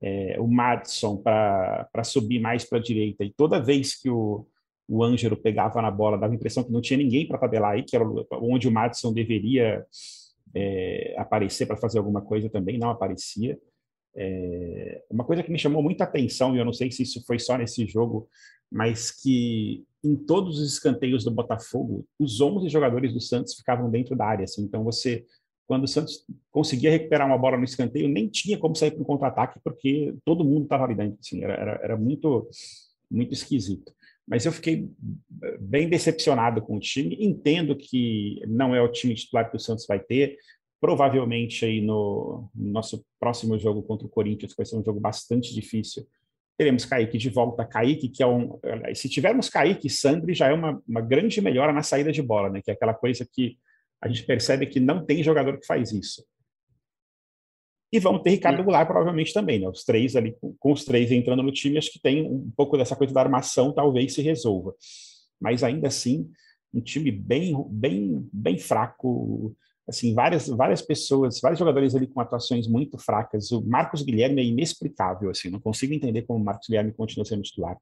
é, 0.00 0.36
o 0.40 0.48
Madison 0.48 1.16
para 1.16 2.02
subir 2.02 2.40
mais 2.40 2.64
para 2.64 2.78
a 2.78 2.82
direita, 2.82 3.24
e 3.24 3.32
toda 3.32 3.62
vez 3.62 3.94
que 4.00 4.08
o, 4.08 4.46
o 4.88 5.04
Ângelo 5.04 5.36
pegava 5.36 5.82
na 5.82 5.90
bola, 5.90 6.16
dava 6.16 6.32
a 6.32 6.36
impressão 6.36 6.64
que 6.64 6.72
não 6.72 6.80
tinha 6.80 6.96
ninguém 6.96 7.28
para 7.28 7.38
tabelar 7.38 7.72
aí, 7.72 7.82
que 7.82 7.94
era 7.94 8.04
onde 8.40 8.66
o 8.66 8.72
Madison 8.72 9.12
deveria 9.12 9.84
é, 10.54 11.14
aparecer 11.18 11.66
para 11.66 11.76
fazer 11.76 11.98
alguma 11.98 12.22
coisa 12.22 12.48
também, 12.48 12.78
não 12.78 12.90
aparecia. 12.90 13.58
É, 14.16 15.02
uma 15.10 15.24
coisa 15.24 15.42
que 15.42 15.52
me 15.52 15.58
chamou 15.58 15.82
muita 15.82 16.04
atenção, 16.04 16.56
e 16.56 16.58
eu 16.58 16.64
não 16.64 16.72
sei 16.72 16.90
se 16.90 17.02
isso 17.02 17.24
foi 17.26 17.38
só 17.38 17.58
nesse 17.58 17.86
jogo, 17.86 18.28
mas 18.70 19.10
que 19.10 19.84
em 20.02 20.16
todos 20.16 20.58
os 20.58 20.72
escanteios 20.72 21.24
do 21.24 21.30
Botafogo, 21.30 22.06
os 22.18 22.40
11 22.40 22.68
jogadores 22.68 23.12
do 23.12 23.20
Santos 23.20 23.54
ficavam 23.54 23.90
dentro 23.90 24.16
da 24.16 24.26
área. 24.26 24.44
Assim, 24.44 24.62
então, 24.62 24.84
você, 24.84 25.24
quando 25.66 25.84
o 25.84 25.88
Santos 25.88 26.24
conseguia 26.50 26.90
recuperar 26.90 27.26
uma 27.26 27.38
bola 27.38 27.56
no 27.56 27.64
escanteio, 27.64 28.08
nem 28.08 28.28
tinha 28.28 28.58
como 28.58 28.76
sair 28.76 28.92
para 28.92 29.02
um 29.02 29.04
contra-ataque, 29.04 29.60
porque 29.62 30.14
todo 30.24 30.44
mundo 30.44 30.64
estava 30.64 30.84
ali 30.84 30.94
dentro. 30.94 31.18
Assim, 31.20 31.42
era, 31.42 31.54
era, 31.54 31.80
era 31.82 31.96
muito, 31.96 32.48
muito 33.10 33.32
esquisito. 33.32 33.92
Mas 34.26 34.44
eu 34.44 34.52
fiquei 34.52 34.88
bem 35.58 35.88
decepcionado 35.88 36.60
com 36.60 36.76
o 36.76 36.80
time. 36.80 37.16
Entendo 37.18 37.74
que 37.74 38.40
não 38.46 38.74
é 38.74 38.80
o 38.80 38.92
time 38.92 39.14
titular 39.14 39.50
que 39.50 39.56
o 39.56 39.60
Santos 39.60 39.86
vai 39.86 39.98
ter. 39.98 40.36
Provavelmente 40.80 41.64
aí 41.64 41.80
no, 41.80 42.48
no 42.54 42.70
nosso 42.70 43.04
próximo 43.18 43.58
jogo 43.58 43.82
contra 43.82 44.06
o 44.06 44.10
Corinthians, 44.10 44.52
que 44.52 44.58
vai 44.58 44.66
ser 44.66 44.76
um 44.76 44.84
jogo 44.84 45.00
bastante 45.00 45.52
difícil, 45.54 46.06
teremos 46.58 46.84
Kaique 46.84 47.16
de 47.16 47.30
volta. 47.30 47.64
Kaique, 47.64 48.08
que 48.08 48.22
é 48.22 48.26
um. 48.26 48.58
Se 48.94 49.08
tivermos 49.08 49.48
Kaique 49.48 49.86
e 49.86 49.90
Sandri, 49.90 50.34
já 50.34 50.48
é 50.48 50.52
uma, 50.52 50.82
uma 50.86 51.00
grande 51.00 51.40
melhora 51.40 51.72
na 51.72 51.84
saída 51.84 52.10
de 52.10 52.20
bola, 52.20 52.50
né? 52.50 52.60
Que 52.60 52.72
é 52.72 52.74
aquela 52.74 52.92
coisa 52.92 53.26
que 53.32 53.56
a 54.02 54.08
gente 54.08 54.24
percebe 54.24 54.66
que 54.66 54.80
não 54.80 55.06
tem 55.06 55.22
jogador 55.22 55.58
que 55.58 55.66
faz 55.66 55.92
isso. 55.92 56.24
E 57.90 57.98
vamos 57.98 58.22
ter 58.22 58.30
Ricardo 58.30 58.62
Goulart 58.62 58.86
provavelmente 58.86 59.32
também, 59.32 59.60
né? 59.60 59.68
Os 59.68 59.84
três 59.84 60.16
ali, 60.16 60.36
com 60.58 60.72
os 60.72 60.84
três 60.84 61.10
entrando 61.10 61.42
no 61.42 61.52
time, 61.52 61.78
acho 61.78 61.92
que 61.92 62.00
tem 62.00 62.22
um 62.22 62.50
pouco 62.54 62.76
dessa 62.76 62.96
coisa 62.96 63.14
da 63.14 63.20
armação, 63.20 63.72
talvez 63.72 64.12
se 64.12 64.20
resolva. 64.20 64.74
Mas 65.40 65.62
ainda 65.62 65.88
assim, 65.88 66.28
um 66.74 66.80
time 66.80 67.10
bem, 67.10 67.54
bem, 67.70 68.28
bem 68.32 68.58
fraco 68.58 69.56
assim, 69.88 70.14
várias, 70.14 70.46
várias 70.48 70.82
pessoas, 70.82 71.40
vários 71.40 71.58
jogadores 71.58 71.94
ali 71.94 72.06
com 72.06 72.20
atuações 72.20 72.68
muito 72.68 72.98
fracas. 72.98 73.50
O 73.50 73.62
Marcos 73.62 74.02
Guilherme 74.02 74.42
é 74.42 74.44
inexplicável, 74.44 75.30
assim, 75.30 75.48
não 75.48 75.58
consigo 75.58 75.94
entender 75.94 76.22
como 76.22 76.38
o 76.38 76.44
Marcos 76.44 76.68
Guilherme 76.68 76.92
continua 76.92 77.24
sendo 77.24 77.42
titular. 77.42 77.76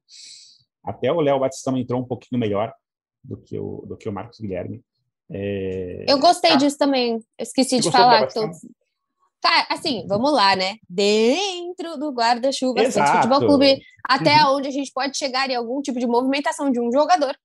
Até 0.83 1.11
o 1.11 1.19
Léo 1.19 1.39
Batistão 1.39 1.77
entrou 1.77 2.01
um 2.01 2.05
pouquinho 2.05 2.39
melhor 2.39 2.73
do 3.21 3.35
que 3.35 3.59
o, 3.59 3.83
do 3.85 3.97
que 3.97 4.07
o 4.07 4.13
Marcos 4.13 4.39
Guilherme. 4.39 4.81
É... 5.29 6.05
Eu 6.07 6.17
gostei 6.19 6.51
ah, 6.51 6.55
disso 6.55 6.77
também, 6.77 7.19
esqueci 7.37 7.79
de 7.81 7.91
falar. 7.91 8.25
Que. 8.27 8.39
Tá, 9.41 9.67
assim, 9.69 10.05
vamos 10.07 10.31
lá, 10.31 10.55
né? 10.55 10.77
Dentro 10.89 11.97
do 11.97 12.11
guarda-chuva 12.11 12.83
do 12.83 12.91
futebol 12.91 13.39
clube, 13.39 13.79
até 14.07 14.43
uhum. 14.43 14.55
onde 14.55 14.67
a 14.69 14.71
gente 14.71 14.91
pode 14.91 15.17
chegar 15.17 15.49
em 15.49 15.55
algum 15.55 15.81
tipo 15.81 15.99
de 15.99 16.07
movimentação 16.07 16.71
de 16.71 16.79
um 16.79 16.91
jogador 16.91 17.37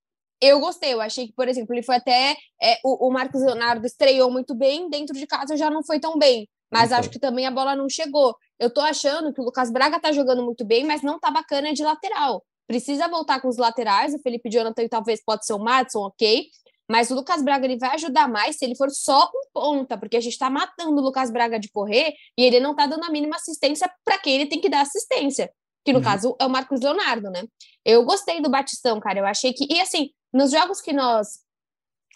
eu 0.42 0.58
gostei, 0.58 0.92
eu 0.92 1.00
achei 1.00 1.28
que, 1.28 1.32
por 1.32 1.46
exemplo, 1.46 1.72
ele 1.72 1.84
foi 1.84 1.96
até. 1.96 2.36
É, 2.60 2.78
o, 2.84 3.06
o, 3.06 3.12
Marcos 3.12 3.40
Leonardo 3.40 3.86
estreou 3.86 4.28
muito 4.28 4.54
bem, 4.54 4.90
dentro 4.90 5.16
de 5.16 5.26
casa 5.26 5.56
já 5.56 5.70
não 5.70 5.84
foi 5.84 6.00
tão 6.00 6.18
bem. 6.18 6.48
Mas 6.70 6.90
acho 6.90 7.08
que 7.10 7.18
também 7.18 7.46
a 7.46 7.50
bola 7.50 7.76
não 7.76 7.88
chegou. 7.88 8.34
Eu 8.58 8.72
tô 8.72 8.80
achando 8.80 9.32
que 9.32 9.40
o 9.40 9.44
Lucas 9.44 9.70
Braga 9.70 10.00
tá 10.00 10.10
jogando 10.10 10.42
muito 10.42 10.64
bem, 10.64 10.84
mas 10.84 11.02
não 11.02 11.20
tá 11.20 11.30
bacana 11.30 11.72
de 11.72 11.84
lateral. 11.84 12.42
Precisa 12.66 13.06
voltar 13.08 13.40
com 13.40 13.48
os 13.48 13.56
laterais. 13.56 14.14
O 14.14 14.18
Felipe 14.18 14.50
Jonathan 14.50 14.88
talvez 14.88 15.22
pode 15.24 15.46
ser 15.46 15.52
o 15.52 15.58
Madison, 15.58 16.00
ok. 16.00 16.46
Mas 16.90 17.10
o 17.10 17.14
Lucas 17.14 17.42
Braga 17.42 17.64
ele 17.64 17.78
vai 17.78 17.94
ajudar 17.94 18.28
mais 18.28 18.56
se 18.56 18.64
ele 18.64 18.76
for 18.76 18.90
só 18.90 19.30
um 19.34 19.50
ponta, 19.52 19.96
porque 19.96 20.16
a 20.16 20.20
gente 20.20 20.32
está 20.32 20.50
matando 20.50 21.00
o 21.00 21.04
Lucas 21.04 21.30
Braga 21.30 21.58
de 21.58 21.70
correr 21.70 22.14
e 22.36 22.44
ele 22.44 22.58
não 22.58 22.72
está 22.72 22.86
dando 22.86 23.04
a 23.04 23.10
mínima 23.10 23.36
assistência 23.36 23.90
para 24.04 24.18
quem 24.18 24.34
ele 24.34 24.46
tem 24.46 24.60
que 24.60 24.68
dar 24.68 24.80
assistência, 24.80 25.50
que 25.84 25.92
no 25.92 26.00
uhum. 26.00 26.04
caso 26.04 26.36
é 26.40 26.44
o 26.44 26.50
Marcos 26.50 26.80
Leonardo, 26.80 27.30
né? 27.30 27.44
Eu 27.84 28.04
gostei 28.04 28.40
do 28.40 28.50
Batistão, 28.50 28.98
cara. 29.00 29.20
Eu 29.20 29.26
achei 29.26 29.52
que. 29.52 29.66
E 29.70 29.80
assim, 29.80 30.10
nos 30.32 30.50
jogos 30.50 30.80
que 30.80 30.92
nós 30.92 31.40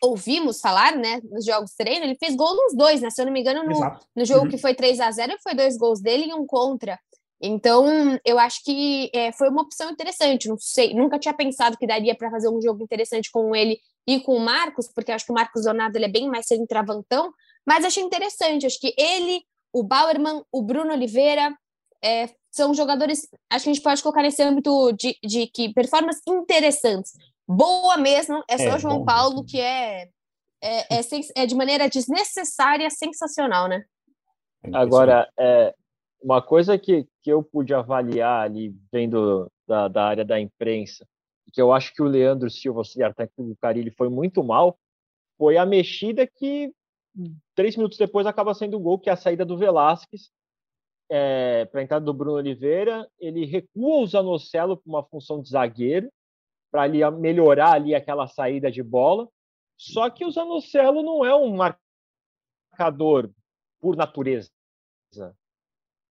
ouvimos 0.03 0.61
falar, 0.61 0.95
né, 0.97 1.21
nos 1.31 1.45
jogos 1.45 1.75
treino, 1.75 2.05
ele 2.05 2.17
fez 2.17 2.35
gol 2.35 2.55
nos 2.55 2.75
dois, 2.75 3.01
né? 3.01 3.11
Se 3.11 3.21
eu 3.21 3.27
não 3.27 3.33
me 3.33 3.41
engano, 3.41 3.65
no, 3.65 3.99
no 4.15 4.25
jogo 4.25 4.45
uhum. 4.45 4.51
que 4.51 4.59
foi 4.59 4.75
3 4.75 5.01
a 5.01 5.11
0 5.11 5.37
foi 5.43 5.55
dois 5.55 5.77
gols 5.77 6.01
dele 6.01 6.27
e 6.27 6.35
um 6.35 6.47
contra. 6.47 6.99
Então, 7.41 8.19
eu 8.25 8.39
acho 8.39 8.65
que 8.65 9.11
é, 9.15 9.31
foi 9.33 9.49
uma 9.49 9.63
opção 9.63 9.91
interessante. 9.91 10.49
Não 10.49 10.59
sei, 10.59 10.95
nunca 10.95 11.19
tinha 11.19 11.35
pensado 11.35 11.77
que 11.77 11.87
daria 11.87 12.15
para 12.15 12.31
fazer 12.31 12.49
um 12.49 12.61
jogo 12.61 12.83
interessante 12.83 13.31
com 13.31 13.55
ele 13.55 13.79
e 14.07 14.21
com 14.21 14.37
o 14.37 14.41
Marcos, 14.41 14.89
porque 14.89 15.13
acho 15.13 15.27
que 15.27 15.33
o 15.33 15.35
Marcos 15.35 15.65
Leonardo 15.65 15.97
ele 15.99 16.07
é 16.07 16.11
bem 16.11 16.29
mais 16.29 16.47
centroavantão, 16.47 17.33
mas 17.67 17.85
achei 17.85 18.03
interessante. 18.03 18.67
Acho 18.67 18.81
que 18.81 18.95
ele, 18.97 19.43
o 19.73 19.83
Bauerman, 19.83 20.43
o 20.51 20.63
Bruno 20.63 20.93
Oliveira, 20.93 21.55
é, 22.03 22.31
são 22.51 22.73
jogadores, 22.73 23.29
acho 23.51 23.65
que 23.65 23.71
a 23.71 23.75
gente 23.75 23.83
pode 23.83 24.03
colocar 24.03 24.23
nesse 24.23 24.43
âmbito 24.43 24.93
de, 24.93 25.19
de 25.23 25.47
que 25.49 25.73
performances 25.75 26.23
interessantes. 26.27 27.13
Boa 27.49 27.97
mesmo, 27.97 28.43
é 28.49 28.59
só 28.59 28.77
é, 28.77 28.79
João 28.79 29.05
Paulo, 29.05 29.37
mesmo. 29.37 29.47
que 29.47 29.61
é, 29.61 30.09
é, 30.63 30.97
é, 30.97 31.01
é, 31.37 31.47
de 31.47 31.55
maneira 31.55 31.89
desnecessária, 31.89 32.91
sensacional, 32.91 33.69
né? 33.69 33.85
Agora, 34.73 35.31
é, 35.39 35.75
uma 36.21 36.43
coisa 36.43 36.77
que, 36.77 37.07
que 37.23 37.31
eu 37.31 37.43
pude 37.43 37.73
avaliar 37.73 38.45
ali, 38.45 38.75
vendo 38.93 39.51
da, 39.67 39.87
da 39.87 40.05
área 40.05 40.25
da 40.25 40.41
imprensa, 40.41 41.07
que 41.53 41.63
eu 41.63 41.73
acho 41.73 41.95
que 41.95 42.03
o 42.03 42.07
Leandro 42.07 42.51
Silva, 42.51 42.81
auxiliar 42.81 43.15
técnico 43.15 43.51
do 43.51 43.57
Carilli, 43.57 43.91
foi 43.91 44.09
muito 44.09 44.43
mal, 44.43 44.77
foi 45.39 45.57
a 45.57 45.65
mexida 45.65 46.27
que 46.27 46.73
três 47.55 47.77
minutos 47.77 47.97
depois 47.97 48.27
acaba 48.27 48.55
sendo 48.55 48.77
o 48.77 48.81
gol, 48.81 48.99
que 48.99 49.09
é 49.09 49.13
a 49.13 49.17
saída 49.17 49.45
do 49.45 49.57
Velasquez 49.57 50.31
é, 51.09 51.65
para 51.67 51.81
a 51.81 51.85
entrada 51.85 52.05
do 52.05 52.13
Bruno 52.13 52.37
Oliveira. 52.37 53.09
Ele 53.19 53.45
recua 53.45 54.03
o 54.03 54.07
Zanocelo 54.07 54.77
para 54.77 54.89
uma 54.89 55.05
função 55.05 55.41
de 55.41 55.51
zagueiro, 55.51 56.11
para 56.77 56.83
ali 56.83 57.11
melhorar 57.13 57.73
ali 57.73 57.95
aquela 57.95 58.27
saída 58.27 58.71
de 58.71 58.83
bola. 58.83 59.27
Só 59.79 60.11
que 60.11 60.27
o 60.27 60.31
Zanocelo 60.31 61.03
não 61.03 61.25
é 61.25 61.35
um 61.35 61.57
marcador 61.57 63.31
por 63.81 63.97
natureza. 63.97 64.51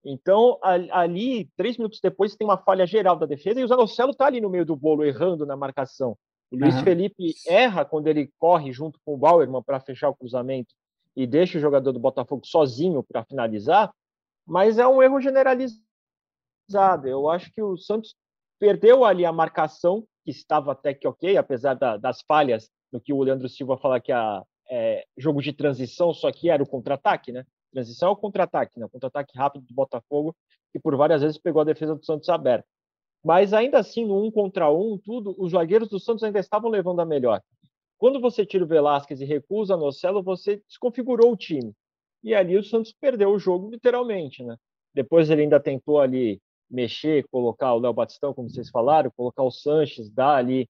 Então, 0.04 0.58
ali, 0.64 1.52
três 1.56 1.78
minutos 1.78 2.00
depois, 2.02 2.36
tem 2.36 2.48
uma 2.48 2.58
falha 2.58 2.88
geral 2.88 3.16
da 3.16 3.28
defesa 3.28 3.60
e 3.60 3.64
o 3.64 3.68
Zanocelo 3.68 4.10
está 4.10 4.26
ali 4.26 4.42
no 4.42 4.50
meio 4.50 4.66
do 4.66 4.76
bolo, 4.76 5.06
errando 5.06 5.46
na 5.46 5.56
marcação. 5.56 6.18
O 6.50 6.58
Luiz 6.58 6.76
uhum. 6.78 6.84
Felipe 6.84 7.36
erra 7.48 7.86
quando 7.86 8.08
ele 8.08 8.32
corre 8.40 8.72
junto 8.72 9.00
com 9.06 9.14
o 9.14 9.18
Bauerman 9.18 9.62
para 9.62 9.80
fechar 9.80 10.10
o 10.10 10.16
cruzamento 10.16 10.74
e 11.16 11.28
deixa 11.28 11.60
o 11.60 11.62
jogador 11.62 11.92
do 11.92 12.00
Botafogo 12.00 12.46
sozinho 12.46 13.04
para 13.04 13.24
finalizar, 13.24 13.94
mas 14.48 14.80
é 14.80 14.88
um 14.88 15.02
erro 15.02 15.22
generalizado. 15.22 15.78
Eu 17.06 17.30
acho 17.30 17.52
que 17.52 17.62
o 17.62 17.78
Santos 17.78 18.16
perdeu 18.60 19.06
ali 19.06 19.26
a 19.26 19.32
marcação, 19.32 20.08
que 20.26 20.32
estava 20.32 20.72
até 20.72 20.94
que 20.94 21.08
ok, 21.08 21.38
apesar 21.38 21.76
da, 21.76 21.96
das 21.96 22.22
falhas 22.28 22.70
no 22.92 23.00
que 23.00 23.14
o 23.14 23.22
Leandro 23.22 23.48
Silva 23.48 23.78
fala 23.78 24.02
que 24.02 24.12
a 24.12 24.44
é, 24.70 25.06
jogo 25.16 25.42
de 25.42 25.54
transição, 25.54 26.12
só 26.14 26.32
que 26.32 26.50
era 26.50 26.64
o 26.64 26.68
contra-ataque, 26.68 27.32
né? 27.32 27.46
Transição 27.72 28.10
é 28.10 28.12
o 28.12 28.16
contra-ataque, 28.16 28.80
né? 28.80 28.88
Contra-ataque 28.92 29.38
rápido 29.38 29.66
do 29.66 29.74
Botafogo, 29.74 30.36
que 30.72 30.80
por 30.80 30.96
várias 30.98 31.22
vezes 31.22 31.38
pegou 31.38 31.62
a 31.62 31.66
defesa 31.66 31.96
do 31.96 32.04
Santos 32.04 32.28
aberta. 32.30 32.68
Mas 33.24 33.54
ainda 33.54 33.80
assim, 33.80 34.06
no 34.06 34.24
um 34.24 34.32
contra 34.32 34.72
um, 34.72 34.98
tudo, 34.98 35.36
os 35.38 35.52
zagueiros 35.52 35.90
do 35.90 36.00
Santos 36.00 36.24
ainda 36.24 36.40
estavam 36.40 36.70
levando 36.70 37.00
a 37.02 37.06
melhor. 37.06 37.42
Quando 37.98 38.20
você 38.20 38.46
tira 38.46 38.64
o 38.64 38.68
Velasquez 38.68 39.22
e 39.22 39.26
recusa 39.26 39.78
no 39.78 39.92
Celo, 39.92 40.24
você 40.24 40.62
desconfigurou 40.68 41.32
o 41.32 41.38
time. 41.38 41.74
E 42.24 42.34
ali 42.34 42.58
o 42.58 42.64
Santos 42.64 42.94
perdeu 43.00 43.30
o 43.30 43.40
jogo 43.40 43.70
literalmente, 43.70 44.44
né? 44.44 44.56
Depois 44.94 45.30
ele 45.30 45.44
ainda 45.44 45.60
tentou 45.60 46.00
ali 46.00 46.42
mexer, 46.70 47.26
colocar 47.32 47.74
o 47.74 47.80
Léo 47.80 47.94
Batistão, 47.94 48.34
como 48.34 48.50
vocês 48.50 48.70
falaram, 48.70 49.12
colocar 49.16 49.44
o 49.44 49.52
Sanches, 49.52 50.10
dar 50.10 50.36
ali 50.36 50.68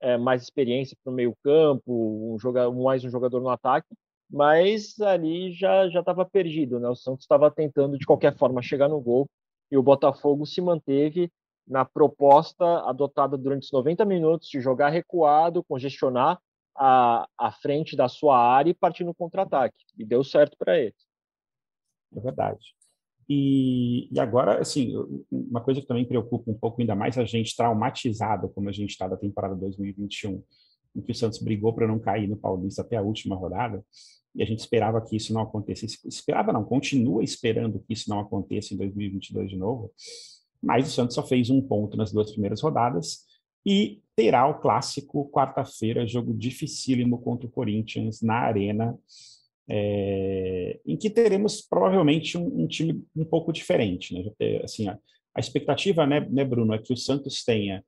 é, 0.00 0.16
mais 0.16 0.42
experiência 0.42 0.96
para 1.02 1.12
o 1.12 1.14
meio 1.14 1.34
campo, 1.42 2.34
um 2.34 2.38
jogador, 2.38 2.74
mais 2.74 3.04
um 3.04 3.10
jogador 3.10 3.40
no 3.40 3.48
ataque, 3.48 3.88
mas 4.30 5.00
ali 5.00 5.52
já 5.52 5.88
já 5.88 6.00
estava 6.00 6.24
perdido, 6.24 6.80
né? 6.80 6.88
O 6.88 6.96
Santos 6.96 7.24
estava 7.24 7.50
tentando 7.50 7.96
de 7.98 8.06
qualquer 8.06 8.36
forma 8.36 8.60
chegar 8.60 8.88
no 8.88 9.00
gol 9.00 9.28
e 9.70 9.76
o 9.76 9.82
Botafogo 9.82 10.44
se 10.44 10.60
manteve 10.60 11.30
na 11.66 11.84
proposta 11.84 12.64
adotada 12.88 13.36
durante 13.36 13.64
os 13.64 13.72
90 13.72 14.04
minutos 14.04 14.48
de 14.48 14.60
jogar 14.60 14.90
recuado, 14.90 15.64
congestionar 15.64 16.38
a, 16.76 17.26
a 17.38 17.50
frente 17.50 17.96
da 17.96 18.08
sua 18.08 18.38
área 18.38 18.70
e 18.70 18.74
partir 18.74 19.04
no 19.04 19.14
contra-ataque. 19.14 19.76
E 19.96 20.04
deu 20.04 20.22
certo 20.22 20.56
para 20.56 20.78
eles. 20.78 21.06
É 22.14 22.20
verdade. 22.20 22.74
E, 23.28 24.08
e, 24.12 24.20
agora, 24.20 24.60
assim, 24.60 24.92
uma 25.30 25.60
coisa 25.60 25.80
que 25.80 25.86
também 25.86 26.04
preocupa 26.04 26.50
um 26.50 26.54
pouco 26.54 26.80
ainda 26.80 26.94
mais 26.94 27.18
a 27.18 27.24
gente 27.24 27.56
traumatizado, 27.56 28.48
como 28.50 28.68
a 28.68 28.72
gente 28.72 28.90
está 28.90 29.08
da 29.08 29.16
temporada 29.16 29.56
2021, 29.56 30.42
em 30.94 31.00
que 31.00 31.12
o 31.12 31.14
Santos 31.14 31.40
brigou 31.40 31.72
para 31.74 31.88
não 31.88 31.98
cair 31.98 32.28
no 32.28 32.36
Paulista 32.36 32.82
até 32.82 32.96
a 32.96 33.02
última 33.02 33.34
rodada, 33.34 33.84
e 34.34 34.42
a 34.42 34.46
gente 34.46 34.60
esperava 34.60 35.00
que 35.00 35.16
isso 35.16 35.32
não 35.32 35.40
acontecesse. 35.40 35.98
Esperava 36.06 36.52
não, 36.52 36.64
continua 36.64 37.24
esperando 37.24 37.80
que 37.80 37.94
isso 37.94 38.08
não 38.08 38.20
aconteça 38.20 38.74
em 38.74 38.76
2022 38.76 39.50
de 39.50 39.56
novo, 39.56 39.90
mas 40.62 40.86
o 40.86 40.90
Santos 40.90 41.14
só 41.14 41.26
fez 41.26 41.50
um 41.50 41.60
ponto 41.60 41.96
nas 41.96 42.12
duas 42.12 42.30
primeiras 42.30 42.60
rodadas, 42.60 43.24
e 43.64 44.00
terá 44.14 44.46
o 44.46 44.60
clássico 44.60 45.28
quarta-feira, 45.30 46.06
jogo 46.06 46.32
dificílimo 46.32 47.18
contra 47.18 47.48
o 47.48 47.50
Corinthians 47.50 48.22
na 48.22 48.36
Arena, 48.36 48.96
é, 49.68 50.78
em 50.86 50.96
que 50.96 51.10
teremos 51.10 51.60
provavelmente 51.60 52.38
um, 52.38 52.62
um, 52.62 52.66
time 52.66 53.04
um 53.16 53.24
pouco 53.24 53.52
diferente. 53.52 54.14
Né? 54.14 54.60
Assim, 54.62 54.88
a, 54.88 54.98
a 55.34 55.40
expectativa, 55.40 56.06
né, 56.06 56.20
né, 56.20 56.44
Bruno, 56.44 56.74
é 56.74 56.78
que 56.78 56.92
o 56.92 56.96
Santos 56.96 57.44
tenha 57.44 57.84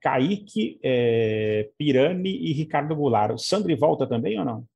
Kaique, 0.00 0.78
é, 0.82 1.70
Pirani 1.78 2.30
e 2.30 2.52
Ricardo 2.52 2.94
Goulart. 2.94 3.34
O 3.34 3.38
Sandri 3.38 3.74
volta 3.74 4.06
também 4.06 4.38
ou 4.38 4.44
não? 4.44 4.66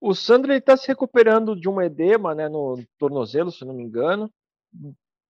O 0.00 0.14
Sandro 0.14 0.52
está 0.52 0.76
se 0.76 0.86
recuperando 0.86 1.56
de 1.56 1.68
um 1.68 1.80
edema 1.80 2.34
né, 2.34 2.48
no 2.48 2.80
tornozelo, 2.98 3.50
se 3.50 3.64
não 3.64 3.74
me 3.74 3.82
engano. 3.82 4.30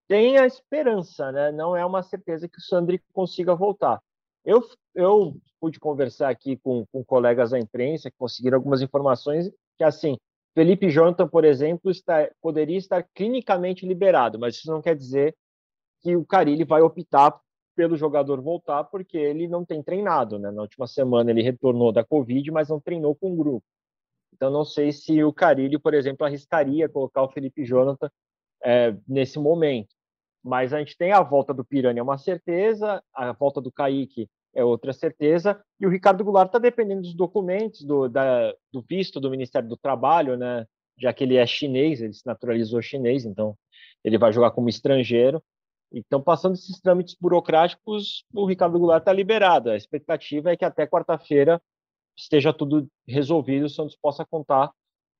Tem 0.06 0.36
a 0.36 0.46
esperança, 0.46 1.32
né? 1.32 1.52
não 1.52 1.76
é 1.76 1.84
uma 1.84 2.02
certeza 2.02 2.48
que 2.48 2.58
o 2.58 2.62
Sandri 2.62 3.00
consiga 3.12 3.54
voltar. 3.54 4.00
Eu, 4.44 4.62
eu 4.94 5.36
pude 5.60 5.78
conversar 5.78 6.28
aqui 6.28 6.56
com, 6.56 6.84
com 6.92 7.04
colegas 7.04 7.50
da 7.50 7.58
imprensa 7.58 8.10
que 8.10 8.16
conseguiram 8.16 8.56
algumas 8.56 8.82
informações 8.82 9.50
que, 9.78 9.84
assim, 9.84 10.18
Felipe 10.54 10.90
Jonathan, 10.90 11.28
por 11.28 11.44
exemplo, 11.44 11.90
está, 11.90 12.28
poderia 12.42 12.76
estar 12.76 13.06
clinicamente 13.14 13.86
liberado, 13.86 14.38
mas 14.38 14.56
isso 14.56 14.70
não 14.70 14.82
quer 14.82 14.96
dizer 14.96 15.34
que 16.02 16.16
o 16.16 16.26
Carilli 16.26 16.64
vai 16.64 16.82
optar 16.82 17.38
pelo 17.76 17.96
jogador 17.96 18.40
voltar, 18.40 18.82
porque 18.84 19.16
ele 19.16 19.46
não 19.46 19.64
tem 19.64 19.80
treinado, 19.82 20.36
né? 20.36 20.50
Na 20.50 20.62
última 20.62 20.86
semana 20.88 21.30
ele 21.30 21.42
retornou 21.42 21.92
da 21.92 22.04
Covid, 22.04 22.50
mas 22.50 22.68
não 22.68 22.80
treinou 22.80 23.14
com 23.14 23.32
o 23.32 23.36
grupo. 23.36 23.64
Então 24.34 24.50
não 24.50 24.64
sei 24.64 24.90
se 24.90 25.22
o 25.22 25.32
Carilli, 25.32 25.78
por 25.78 25.94
exemplo, 25.94 26.26
arriscaria 26.26 26.88
colocar 26.88 27.22
o 27.22 27.30
Felipe 27.30 27.64
Jonathan 27.64 28.10
é, 28.64 28.96
nesse 29.06 29.38
momento. 29.38 29.94
Mas 30.42 30.72
a 30.72 30.80
gente 30.80 30.96
tem 30.96 31.12
a 31.12 31.22
volta 31.22 31.54
do 31.54 31.64
Piranha, 31.64 32.00
é 32.00 32.02
uma 32.02 32.18
certeza, 32.18 33.02
a 33.14 33.32
volta 33.32 33.60
do 33.60 33.70
Kaique 33.70 34.28
é 34.58 34.64
outra 34.64 34.92
certeza. 34.92 35.60
E 35.78 35.86
o 35.86 35.90
Ricardo 35.90 36.24
Goulart 36.24 36.48
está 36.48 36.58
dependendo 36.58 37.02
dos 37.02 37.14
documentos, 37.14 37.84
do, 37.84 38.08
da, 38.08 38.52
do 38.72 38.82
visto 38.82 39.20
do 39.20 39.30
Ministério 39.30 39.68
do 39.68 39.76
Trabalho, 39.76 40.36
né? 40.36 40.66
já 40.98 41.12
que 41.12 41.22
ele 41.22 41.36
é 41.36 41.46
chinês, 41.46 42.02
ele 42.02 42.12
se 42.12 42.26
naturalizou 42.26 42.82
chinês, 42.82 43.24
então 43.24 43.56
ele 44.04 44.18
vai 44.18 44.32
jogar 44.32 44.50
como 44.50 44.68
estrangeiro. 44.68 45.42
Então, 45.92 46.20
passando 46.20 46.54
esses 46.54 46.80
trâmites 46.80 47.16
burocráticos, 47.18 48.24
o 48.34 48.44
Ricardo 48.44 48.78
Goulart 48.78 49.02
está 49.02 49.12
liberado. 49.12 49.70
A 49.70 49.76
expectativa 49.76 50.50
é 50.50 50.56
que 50.56 50.64
até 50.64 50.86
quarta-feira 50.86 51.62
esteja 52.16 52.52
tudo 52.52 52.88
resolvido, 53.06 53.66
o 53.66 53.70
Santos 53.70 53.96
possa 53.96 54.26
contar 54.26 54.70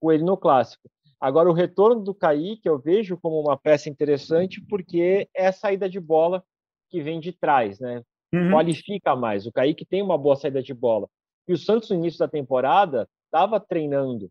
com 0.00 0.12
ele 0.12 0.25
no 0.25 0.37
clássico. 0.37 0.90
Agora, 1.21 1.49
o 1.49 1.54
retorno 1.54 2.02
do 2.02 2.14
Kaique 2.14 2.68
eu 2.68 2.78
vejo 2.78 3.16
como 3.16 3.40
uma 3.40 3.57
peça 3.57 3.88
interessante, 3.88 4.61
porque 4.68 5.28
é 5.35 5.47
a 5.47 5.52
saída 5.52 5.88
de 5.88 6.00
bola 6.00 6.45
que 6.90 7.00
vem 7.00 7.21
de 7.21 7.33
trás, 7.33 7.78
né? 7.78 8.02
Uhum. 8.32 8.50
qualifica 8.50 9.14
mais. 9.16 9.47
O 9.47 9.52
Kaique 9.52 9.85
tem 9.85 10.02
uma 10.02 10.18
boa 10.18 10.37
saída 10.37 10.62
de 10.62 10.75
bola. 10.75 11.08
E 11.47 11.52
o 11.52 11.58
Santos, 11.58 11.90
no 11.90 11.97
início 11.97 12.18
da 12.18 12.28
temporada, 12.28 13.08
estava 13.26 13.58
treinando 13.58 14.30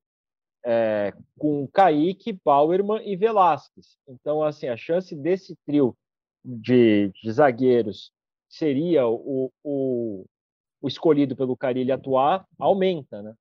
é, 0.66 1.14
com 1.38 1.68
Kaique, 1.68 2.40
Bauerman 2.44 3.02
e 3.10 3.16
Velasquez. 3.16 3.98
Então, 4.08 4.44
assim, 4.44 4.68
a 4.68 4.78
chance 4.78 5.16
desse 5.16 5.56
trio 5.66 5.96
de, 6.44 7.10
de 7.10 7.32
zagueiros 7.32 8.12
seria 8.50 9.08
o, 9.08 9.52
o, 9.64 10.26
o, 10.82 10.88
escolhido 10.88 11.36
pelo 11.36 11.58
Carilli 11.58 11.92
atuar 11.92 12.46
aumenta, 12.58 13.22
né? 13.22 13.34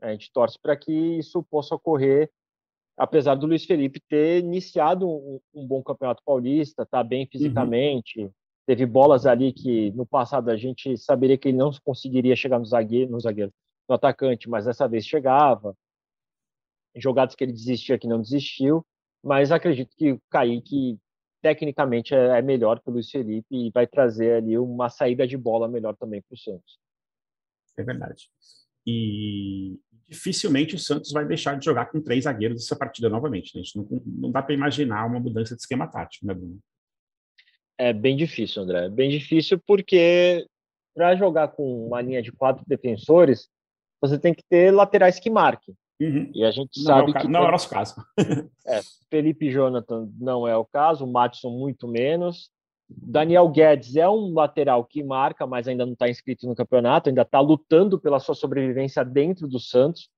A 0.00 0.12
gente 0.12 0.32
torce 0.32 0.58
para 0.58 0.76
que 0.76 0.92
isso 0.92 1.42
possa 1.42 1.74
ocorrer, 1.74 2.30
apesar 2.96 3.34
do 3.34 3.46
Luiz 3.46 3.64
Felipe 3.64 4.00
ter 4.08 4.38
iniciado 4.38 5.08
um, 5.08 5.40
um 5.54 5.66
bom 5.66 5.82
campeonato 5.82 6.22
paulista, 6.24 6.86
tá 6.86 7.04
bem 7.04 7.24
uhum. 7.24 7.28
fisicamente, 7.30 8.20
uhum. 8.22 8.32
Teve 8.66 8.86
bolas 8.86 9.26
ali 9.26 9.52
que 9.52 9.90
no 9.92 10.06
passado 10.06 10.50
a 10.50 10.56
gente 10.56 10.96
saberia 10.96 11.36
que 11.36 11.48
ele 11.48 11.58
não 11.58 11.70
conseguiria 11.84 12.36
chegar 12.36 12.58
no 12.58 12.64
zagueiro, 12.64 13.10
no 13.10 13.20
zagueiro, 13.20 13.52
no 13.88 13.94
atacante, 13.94 14.48
mas 14.48 14.64
dessa 14.64 14.86
vez 14.86 15.06
chegava. 15.06 15.76
Jogadas 16.96 17.34
que 17.34 17.44
ele 17.44 17.52
desistia 17.52 17.98
que 17.98 18.06
não 18.06 18.20
desistiu, 18.20 18.84
mas 19.22 19.52
acredito 19.52 19.94
que 19.96 20.12
o 20.12 20.22
Kaique 20.28 20.98
tecnicamente 21.42 22.14
é, 22.14 22.38
é 22.38 22.42
melhor 22.42 22.80
que 22.80 22.88
o 22.88 22.92
Luiz 22.92 23.10
Felipe 23.10 23.46
e 23.50 23.70
vai 23.70 23.86
trazer 23.86 24.34
ali 24.34 24.58
uma 24.58 24.88
saída 24.88 25.26
de 25.26 25.36
bola 25.36 25.68
melhor 25.68 25.96
também 25.96 26.20
para 26.22 26.34
o 26.34 26.38
Santos. 26.38 26.78
É 27.78 27.82
verdade. 27.82 28.28
E 28.86 29.78
dificilmente 30.08 30.74
o 30.74 30.78
Santos 30.78 31.12
vai 31.12 31.24
deixar 31.24 31.58
de 31.58 31.64
jogar 31.64 31.86
com 31.86 32.00
três 32.00 32.24
zagueiros 32.24 32.62
essa 32.62 32.76
partida 32.76 33.08
novamente. 33.08 33.54
Né? 33.54 33.60
A 33.60 33.64
gente 33.64 33.76
não, 33.76 34.02
não 34.04 34.30
dá 34.30 34.42
para 34.42 34.54
imaginar 34.54 35.06
uma 35.06 35.20
mudança 35.20 35.54
de 35.54 35.60
esquema 35.60 35.86
tático, 35.86 36.26
né, 36.26 36.34
Bruno? 36.34 36.58
É 37.80 37.94
bem 37.94 38.14
difícil, 38.14 38.62
André. 38.62 38.84
É 38.84 38.88
bem 38.90 39.08
difícil 39.08 39.58
porque 39.66 40.46
para 40.94 41.16
jogar 41.16 41.48
com 41.48 41.86
uma 41.86 42.02
linha 42.02 42.20
de 42.20 42.30
quatro 42.30 42.62
defensores, 42.66 43.48
você 44.02 44.18
tem 44.18 44.34
que 44.34 44.42
ter 44.42 44.70
laterais 44.70 45.18
que 45.18 45.30
marquem. 45.30 45.74
Uhum. 45.98 46.30
E 46.34 46.44
a 46.44 46.50
gente 46.50 46.76
não 46.76 46.84
sabe 46.84 47.12
é 47.16 47.20
que. 47.20 47.26
Não 47.26 47.44
é 47.44 47.48
o 47.48 47.50
nosso 47.50 47.70
caso. 47.70 47.94
é, 48.66 48.80
Felipe 49.08 49.50
Jonathan 49.50 50.10
não 50.18 50.46
é 50.46 50.54
o 50.54 50.64
caso, 50.64 51.06
o 51.06 51.10
Matson 51.10 51.48
muito 51.48 51.88
menos. 51.88 52.50
Daniel 52.86 53.48
Guedes 53.48 53.96
é 53.96 54.06
um 54.06 54.34
lateral 54.34 54.84
que 54.84 55.02
marca, 55.02 55.46
mas 55.46 55.66
ainda 55.66 55.86
não 55.86 55.94
está 55.94 56.06
inscrito 56.06 56.46
no 56.46 56.54
campeonato, 56.54 57.08
ainda 57.08 57.22
está 57.22 57.40
lutando 57.40 57.98
pela 57.98 58.20
sua 58.20 58.34
sobrevivência 58.34 59.02
dentro 59.02 59.48
do 59.48 59.58
Santos, 59.58 60.10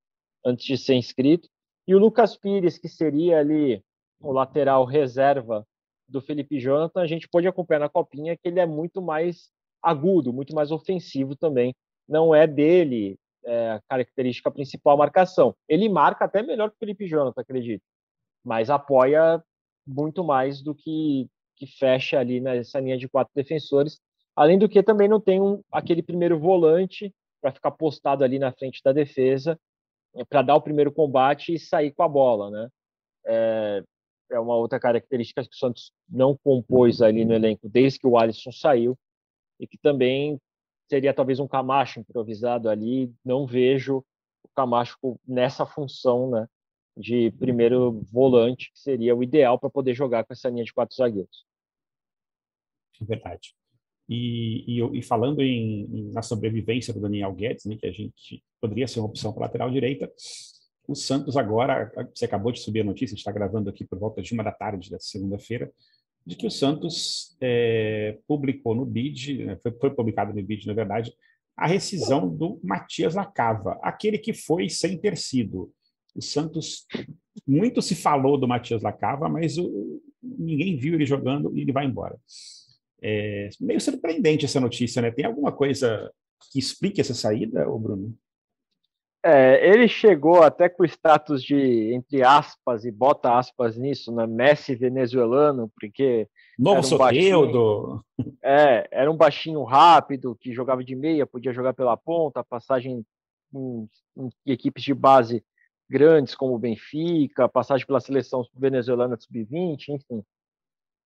antes 0.44 0.66
de 0.66 0.76
ser 0.76 0.94
inscrito. 0.94 1.48
E 1.86 1.94
o 1.94 1.98
Lucas 1.98 2.36
Pires, 2.36 2.76
que 2.76 2.88
seria 2.88 3.38
ali 3.38 3.84
o 4.20 4.32
lateral 4.32 4.84
reserva 4.84 5.64
do 6.08 6.20
Felipe 6.20 6.60
Jonathan, 6.60 7.00
a 7.00 7.06
gente 7.06 7.28
pode 7.28 7.46
acompanhar 7.46 7.80
na 7.80 7.88
copinha 7.88 8.36
que 8.36 8.48
ele 8.48 8.60
é 8.60 8.66
muito 8.66 9.00
mais 9.00 9.50
agudo, 9.82 10.32
muito 10.32 10.54
mais 10.54 10.70
ofensivo 10.70 11.34
também. 11.34 11.74
Não 12.08 12.34
é 12.34 12.46
dele 12.46 13.18
é, 13.44 13.70
a 13.72 13.80
característica 13.88 14.50
principal 14.50 14.94
a 14.94 14.98
marcação. 14.98 15.54
Ele 15.68 15.88
marca 15.88 16.24
até 16.24 16.42
melhor 16.42 16.70
que 16.70 16.76
o 16.76 16.78
Felipe 16.78 17.06
Jonathan, 17.06 17.40
acredito, 17.40 17.82
mas 18.44 18.70
apoia 18.70 19.42
muito 19.86 20.22
mais 20.22 20.62
do 20.62 20.74
que, 20.74 21.28
que 21.56 21.66
fecha 21.66 22.18
ali 22.18 22.40
nessa 22.40 22.80
linha 22.80 22.96
de 22.96 23.08
quatro 23.08 23.32
defensores. 23.34 24.00
Além 24.36 24.58
do 24.58 24.68
que 24.68 24.82
também 24.82 25.08
não 25.08 25.20
tem 25.20 25.40
um, 25.40 25.60
aquele 25.70 26.02
primeiro 26.02 26.38
volante 26.38 27.12
para 27.40 27.52
ficar 27.52 27.72
postado 27.72 28.22
ali 28.22 28.38
na 28.38 28.52
frente 28.52 28.80
da 28.84 28.92
defesa 28.92 29.58
para 30.28 30.42
dar 30.42 30.56
o 30.56 30.62
primeiro 30.62 30.92
combate 30.92 31.54
e 31.54 31.58
sair 31.58 31.92
com 31.92 32.02
a 32.02 32.08
bola, 32.08 32.50
né? 32.50 32.68
É, 33.24 33.84
é 34.32 34.40
uma 34.40 34.56
outra 34.56 34.80
característica 34.80 35.42
que 35.42 35.54
o 35.54 35.56
Santos 35.56 35.92
não 36.08 36.36
compôs 36.36 37.00
ali 37.02 37.24
no 37.24 37.34
elenco 37.34 37.68
desde 37.68 37.98
que 37.98 38.06
o 38.06 38.18
Alisson 38.18 38.50
saiu 38.50 38.98
e 39.60 39.66
que 39.66 39.78
também 39.78 40.40
seria 40.88 41.14
talvez 41.14 41.38
um 41.38 41.48
Camacho 41.48 42.00
improvisado 42.00 42.68
ali. 42.68 43.12
Não 43.24 43.46
vejo 43.46 43.98
o 44.42 44.48
Camacho 44.54 44.96
nessa 45.26 45.64
função, 45.64 46.30
né? 46.30 46.46
De 46.96 47.30
primeiro 47.32 48.02
volante, 48.12 48.70
que 48.72 48.78
seria 48.78 49.16
o 49.16 49.22
ideal 49.22 49.58
para 49.58 49.70
poder 49.70 49.94
jogar 49.94 50.24
com 50.24 50.32
essa 50.32 50.50
linha 50.50 50.64
de 50.64 50.72
quatro 50.74 50.94
zagueiros. 50.94 51.46
Verdade. 53.00 53.54
E, 54.08 54.80
e, 54.80 54.98
e 54.98 55.02
falando 55.02 55.40
em, 55.40 55.84
em, 55.84 56.12
na 56.12 56.20
sobrevivência 56.20 56.92
do 56.92 57.00
Daniel 57.00 57.32
Guedes, 57.32 57.64
né, 57.64 57.76
que 57.76 57.86
a 57.86 57.92
gente 57.92 58.44
poderia 58.60 58.86
ser 58.86 59.00
uma 59.00 59.08
opção 59.08 59.32
para 59.32 59.44
lateral 59.46 59.70
direita, 59.70 60.12
o 60.86 60.94
Santos 60.94 61.36
agora, 61.36 61.92
você 62.14 62.24
acabou 62.24 62.52
de 62.52 62.60
subir 62.60 62.80
a 62.80 62.84
notícia, 62.84 63.14
a 63.14 63.16
gente 63.16 63.18
está 63.20 63.32
gravando 63.32 63.70
aqui 63.70 63.84
por 63.84 63.98
volta 63.98 64.20
de 64.20 64.32
uma 64.32 64.42
da 64.42 64.52
tarde 64.52 64.90
da 64.90 64.98
segunda-feira, 64.98 65.72
de 66.26 66.36
que 66.36 66.46
o 66.46 66.50
Santos 66.50 67.36
é, 67.40 68.18
publicou 68.26 68.74
no 68.74 68.84
BID, 68.84 69.44
né, 69.44 69.56
foi, 69.62 69.72
foi, 69.72 69.90
publicado 69.90 70.32
no 70.32 70.42
BID, 70.42 70.66
na 70.66 70.74
verdade, 70.74 71.12
a 71.56 71.66
rescisão 71.66 72.28
do 72.28 72.60
Matias 72.62 73.14
Lacava, 73.14 73.78
aquele 73.82 74.18
que 74.18 74.32
foi 74.32 74.68
sem 74.68 74.96
ter 74.98 75.16
sido. 75.16 75.72
O 76.14 76.22
Santos, 76.22 76.86
muito 77.46 77.82
se 77.82 77.94
falou 77.94 78.38
do 78.38 78.48
Matias 78.48 78.82
Lacava, 78.82 79.28
mas 79.28 79.58
o, 79.58 80.02
ninguém 80.22 80.76
viu 80.76 80.94
ele 80.94 81.06
jogando 81.06 81.56
e 81.56 81.60
ele 81.60 81.72
vai 81.72 81.86
embora. 81.86 82.18
É 83.02 83.50
meio 83.60 83.80
surpreendente 83.80 84.44
essa 84.44 84.60
notícia, 84.60 85.02
né? 85.02 85.10
Tem 85.10 85.24
alguma 85.24 85.50
coisa 85.50 86.10
que 86.50 86.58
explique 86.58 87.00
essa 87.00 87.14
saída, 87.14 87.64
Bruno? 87.78 88.16
É, 89.24 89.68
ele 89.68 89.86
chegou 89.86 90.42
até 90.42 90.68
com 90.68 90.82
o 90.82 90.86
status 90.86 91.42
de, 91.42 91.94
entre 91.94 92.24
aspas, 92.24 92.84
e 92.84 92.90
bota 92.90 93.38
aspas 93.38 93.76
nisso, 93.76 94.12
né? 94.12 94.26
Messi 94.26 94.74
venezuelano, 94.74 95.70
porque. 95.78 96.28
Novo 96.58 96.80
um 96.80 96.82
Soteudo. 96.82 98.04
É, 98.42 98.88
era 98.90 99.10
um 99.10 99.16
baixinho 99.16 99.62
rápido, 99.62 100.36
que 100.40 100.52
jogava 100.52 100.82
de 100.82 100.94
meia, 100.94 101.26
podia 101.26 101.52
jogar 101.52 101.74
pela 101.74 101.96
ponta, 101.96 102.42
passagem 102.42 103.04
em, 103.54 103.88
em 104.16 104.30
equipes 104.46 104.82
de 104.82 104.94
base 104.94 105.44
grandes 105.88 106.34
como 106.34 106.54
o 106.54 106.58
Benfica, 106.58 107.48
passagem 107.48 107.86
pela 107.86 108.00
seleção 108.00 108.44
venezuelana 108.54 109.16
sub-20, 109.18 109.88
enfim 109.90 110.24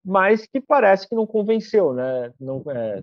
mas 0.07 0.47
que 0.47 0.61
parece 0.61 1.09
que 1.09 1.17
não 1.17 1.27
convenceu, 1.27 1.93
né? 1.93 2.33
Não 2.39 2.63
é, 2.71 3.03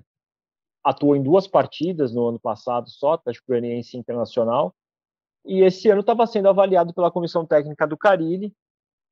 atuou 0.81 1.17
em 1.17 1.21
duas 1.21 1.45
partidas 1.45 2.13
no 2.13 2.29
ano 2.29 2.39
passado 2.39 2.89
só, 2.89 3.13
Atlético 3.13 3.47
Goianiense 3.49 3.97
Internacional, 3.97 4.73
e 5.45 5.61
esse 5.61 5.89
ano 5.89 6.01
estava 6.01 6.25
sendo 6.25 6.49
avaliado 6.49 6.93
pela 6.93 7.11
comissão 7.11 7.45
técnica 7.45 7.85
do 7.85 7.97
Carilli, 7.97 8.53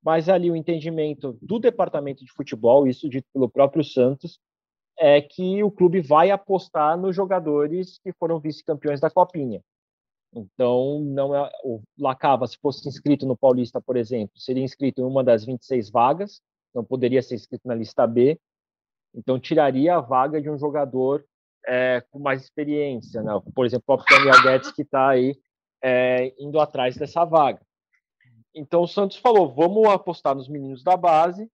mas 0.03 0.29
ali 0.29 0.49
o 0.49 0.55
entendimento 0.55 1.37
do 1.41 1.59
departamento 1.59 2.25
de 2.25 2.31
futebol, 2.31 2.87
isso 2.87 3.09
dito 3.09 3.27
pelo 3.33 3.49
próprio 3.49 3.83
Santos, 3.83 4.39
é 4.97 5.21
que 5.21 5.63
o 5.63 5.71
clube 5.71 6.01
vai 6.01 6.31
apostar 6.31 6.97
nos 6.97 7.15
jogadores 7.15 7.99
que 8.03 8.13
foram 8.13 8.39
vice-campeões 8.39 8.99
da 8.99 9.09
Copinha. 9.09 9.61
Então, 10.33 11.01
não 11.01 11.35
é 11.35 11.51
o 11.63 11.81
Lacava, 11.97 12.47
se 12.47 12.57
fosse 12.57 12.87
inscrito 12.87 13.25
no 13.25 13.35
Paulista, 13.35 13.81
por 13.81 13.97
exemplo, 13.97 14.39
seria 14.39 14.63
inscrito 14.63 15.01
em 15.01 15.03
uma 15.03 15.23
das 15.23 15.43
26 15.45 15.89
vagas, 15.89 16.41
não 16.73 16.85
poderia 16.85 17.21
ser 17.21 17.35
inscrito 17.35 17.67
na 17.67 17.75
lista 17.75 18.07
B, 18.07 18.39
então 19.13 19.39
tiraria 19.39 19.95
a 19.95 20.01
vaga 20.01 20.41
de 20.41 20.49
um 20.49 20.57
jogador 20.57 21.25
é, 21.67 22.01
com 22.09 22.17
mais 22.17 22.41
experiência, 22.43 23.21
né? 23.21 23.31
por 23.53 23.65
exemplo, 23.65 23.83
o 23.93 24.03
Daniel 24.09 24.41
Guedes 24.41 24.71
que 24.71 24.83
está 24.83 25.09
aí 25.09 25.37
é, 25.83 26.33
indo 26.37 26.59
atrás 26.59 26.95
dessa 26.95 27.25
vaga. 27.25 27.61
Então 28.53 28.83
o 28.83 28.87
Santos 28.87 29.17
falou, 29.17 29.53
vamos 29.53 29.87
apostar 29.87 30.35
nos 30.35 30.49
meninos 30.49 30.83
da 30.83 30.97
base 30.97 31.49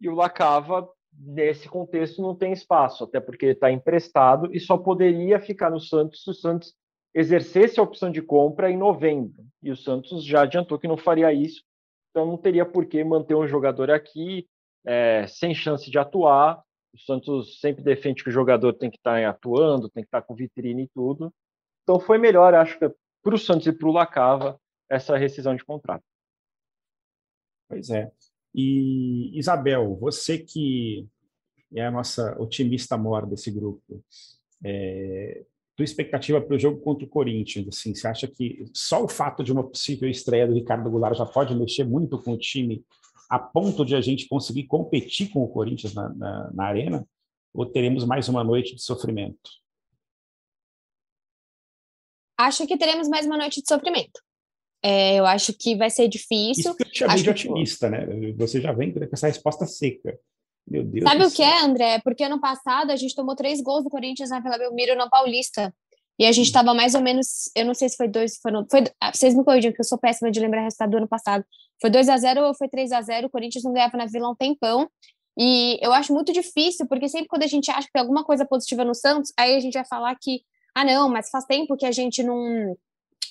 e 0.00 0.08
o 0.08 0.14
Lacava 0.14 0.88
nesse 1.18 1.68
contexto 1.68 2.20
não 2.20 2.34
tem 2.34 2.52
espaço, 2.52 3.04
até 3.04 3.18
porque 3.18 3.46
está 3.46 3.70
emprestado 3.70 4.54
e 4.54 4.60
só 4.60 4.76
poderia 4.76 5.40
ficar 5.40 5.70
no 5.70 5.80
Santos 5.80 6.22
se 6.22 6.30
o 6.30 6.34
Santos 6.34 6.74
exercesse 7.14 7.80
a 7.80 7.82
opção 7.82 8.10
de 8.10 8.20
compra 8.20 8.70
em 8.70 8.76
novembro. 8.76 9.44
E 9.62 9.70
o 9.70 9.76
Santos 9.76 10.22
já 10.22 10.42
adiantou 10.42 10.78
que 10.78 10.86
não 10.86 10.98
faria 10.98 11.32
isso, 11.32 11.62
então 12.10 12.26
não 12.26 12.36
teria 12.36 12.66
por 12.66 12.86
que 12.86 13.02
manter 13.02 13.34
um 13.34 13.48
jogador 13.48 13.90
aqui 13.90 14.46
é, 14.86 15.26
sem 15.26 15.54
chance 15.54 15.90
de 15.90 15.98
atuar. 15.98 16.62
O 16.94 16.98
Santos 16.98 17.58
sempre 17.60 17.82
defende 17.82 18.22
que 18.22 18.28
o 18.28 18.32
jogador 18.32 18.74
tem 18.74 18.90
que 18.90 18.98
estar 18.98 19.22
atuando, 19.24 19.88
tem 19.88 20.02
que 20.02 20.08
estar 20.08 20.22
com 20.22 20.34
vitrine 20.34 20.84
e 20.84 20.88
tudo. 20.88 21.32
Então 21.82 21.98
foi 21.98 22.18
melhor, 22.18 22.54
acho 22.54 22.78
que 22.78 22.90
para 23.26 23.34
o 23.34 23.38
Santos 23.38 23.66
e 23.66 23.72
para 23.72 23.88
o 23.88 23.92
Lacava, 23.92 24.60
essa 24.88 25.16
rescisão 25.16 25.56
de 25.56 25.64
contrato. 25.64 26.04
Pois 27.68 27.90
é. 27.90 28.08
E, 28.54 29.36
Isabel, 29.36 29.96
você 29.96 30.38
que 30.38 31.08
é 31.74 31.84
a 31.84 31.90
nossa 31.90 32.40
otimista 32.40 32.96
mor 32.96 33.26
desse 33.26 33.50
grupo, 33.50 34.00
é, 34.64 35.44
tua 35.74 35.82
expectativa 35.82 36.40
para 36.40 36.54
o 36.54 36.58
jogo 36.58 36.80
contra 36.80 37.04
o 37.04 37.08
Corinthians, 37.08 37.66
assim, 37.66 37.92
você 37.92 38.06
acha 38.06 38.28
que 38.28 38.64
só 38.72 39.02
o 39.02 39.08
fato 39.08 39.42
de 39.42 39.50
uma 39.50 39.68
possível 39.68 40.08
estreia 40.08 40.46
do 40.46 40.54
Ricardo 40.54 40.88
Goulart 40.88 41.18
já 41.18 41.26
pode 41.26 41.52
mexer 41.52 41.82
muito 41.82 42.22
com 42.22 42.34
o 42.34 42.38
time 42.38 42.84
a 43.28 43.40
ponto 43.40 43.84
de 43.84 43.96
a 43.96 44.00
gente 44.00 44.28
conseguir 44.28 44.68
competir 44.68 45.30
com 45.30 45.42
o 45.42 45.48
Corinthians 45.48 45.92
na, 45.94 46.08
na, 46.10 46.50
na 46.54 46.64
arena? 46.64 47.04
Ou 47.52 47.66
teremos 47.66 48.04
mais 48.04 48.28
uma 48.28 48.44
noite 48.44 48.76
de 48.76 48.82
sofrimento? 48.82 49.50
Acho 52.38 52.66
que 52.66 52.76
teremos 52.76 53.08
mais 53.08 53.26
uma 53.26 53.36
noite 53.36 53.62
de 53.62 53.68
sofrimento. 53.68 54.20
É, 54.82 55.16
eu 55.16 55.26
acho 55.26 55.52
que 55.52 55.76
vai 55.76 55.90
ser 55.90 56.08
difícil. 56.08 56.70
Isso 56.70 56.76
que 56.76 56.82
eu 56.84 56.90
te 56.90 56.98
chamei 56.98 57.14
acho 57.14 57.24
de 57.24 57.30
otimista, 57.30 57.90
que... 57.90 57.96
né? 57.96 58.32
Você 58.36 58.60
já 58.60 58.72
vem 58.72 58.92
com 58.92 59.00
essa 59.12 59.26
resposta 59.26 59.66
seca. 59.66 60.18
Meu 60.68 60.84
Deus 60.84 61.04
Sabe 61.04 61.24
o 61.24 61.30
que 61.30 61.42
é, 61.42 61.62
André? 61.62 62.00
Porque 62.00 62.24
ano 62.24 62.40
passado 62.40 62.90
a 62.90 62.96
gente 62.96 63.14
tomou 63.14 63.36
três 63.36 63.60
gols 63.60 63.84
do 63.84 63.90
Corinthians 63.90 64.30
na 64.30 64.40
Vila 64.40 64.58
Belmiro 64.58 64.96
no 64.96 65.08
Paulista. 65.08 65.72
E 66.18 66.24
a 66.24 66.32
gente 66.32 66.46
estava 66.46 66.72
mais 66.72 66.94
ou 66.94 67.02
menos, 67.02 67.50
eu 67.54 67.64
não 67.64 67.74
sei 67.74 67.88
se 67.88 67.96
foi 67.96 68.08
dois, 68.08 68.38
foi, 68.38 68.50
foi 68.70 68.84
ah, 69.00 69.12
vocês 69.12 69.34
me 69.34 69.44
corrigem, 69.44 69.72
que 69.72 69.80
eu 69.80 69.84
sou 69.84 69.98
péssima 69.98 70.30
de 70.30 70.40
lembrar 70.40 70.60
o 70.60 70.64
resultado 70.64 70.90
do 70.90 70.96
ano 70.96 71.08
passado. 71.08 71.44
Foi 71.80 71.90
2 71.90 72.08
a 72.08 72.16
0 72.16 72.40
ou 72.42 72.54
foi 72.54 72.68
3 72.68 72.90
a 72.92 73.02
0 73.02 73.26
o 73.26 73.30
Corinthians 73.30 73.64
não 73.64 73.72
ganhava 73.72 73.96
na 73.98 74.06
Vila 74.06 74.26
há 74.26 74.30
um 74.30 74.34
tempão. 74.34 74.90
E 75.38 75.78
eu 75.82 75.92
acho 75.92 76.14
muito 76.14 76.32
difícil, 76.32 76.86
porque 76.86 77.08
sempre 77.08 77.28
quando 77.28 77.42
a 77.42 77.46
gente 77.46 77.70
acha 77.70 77.86
que 77.86 77.92
tem 77.92 78.00
alguma 78.00 78.24
coisa 78.24 78.46
positiva 78.46 78.82
no 78.84 78.94
Santos, 78.94 79.30
aí 79.38 79.54
a 79.54 79.60
gente 79.60 79.74
vai 79.74 79.84
falar 79.84 80.16
que, 80.18 80.40
ah, 80.76 80.84
não, 80.84 81.08
mas 81.08 81.30
faz 81.30 81.46
tempo 81.46 81.74
que 81.74 81.86
a 81.86 81.90
gente 81.90 82.22
não, 82.22 82.76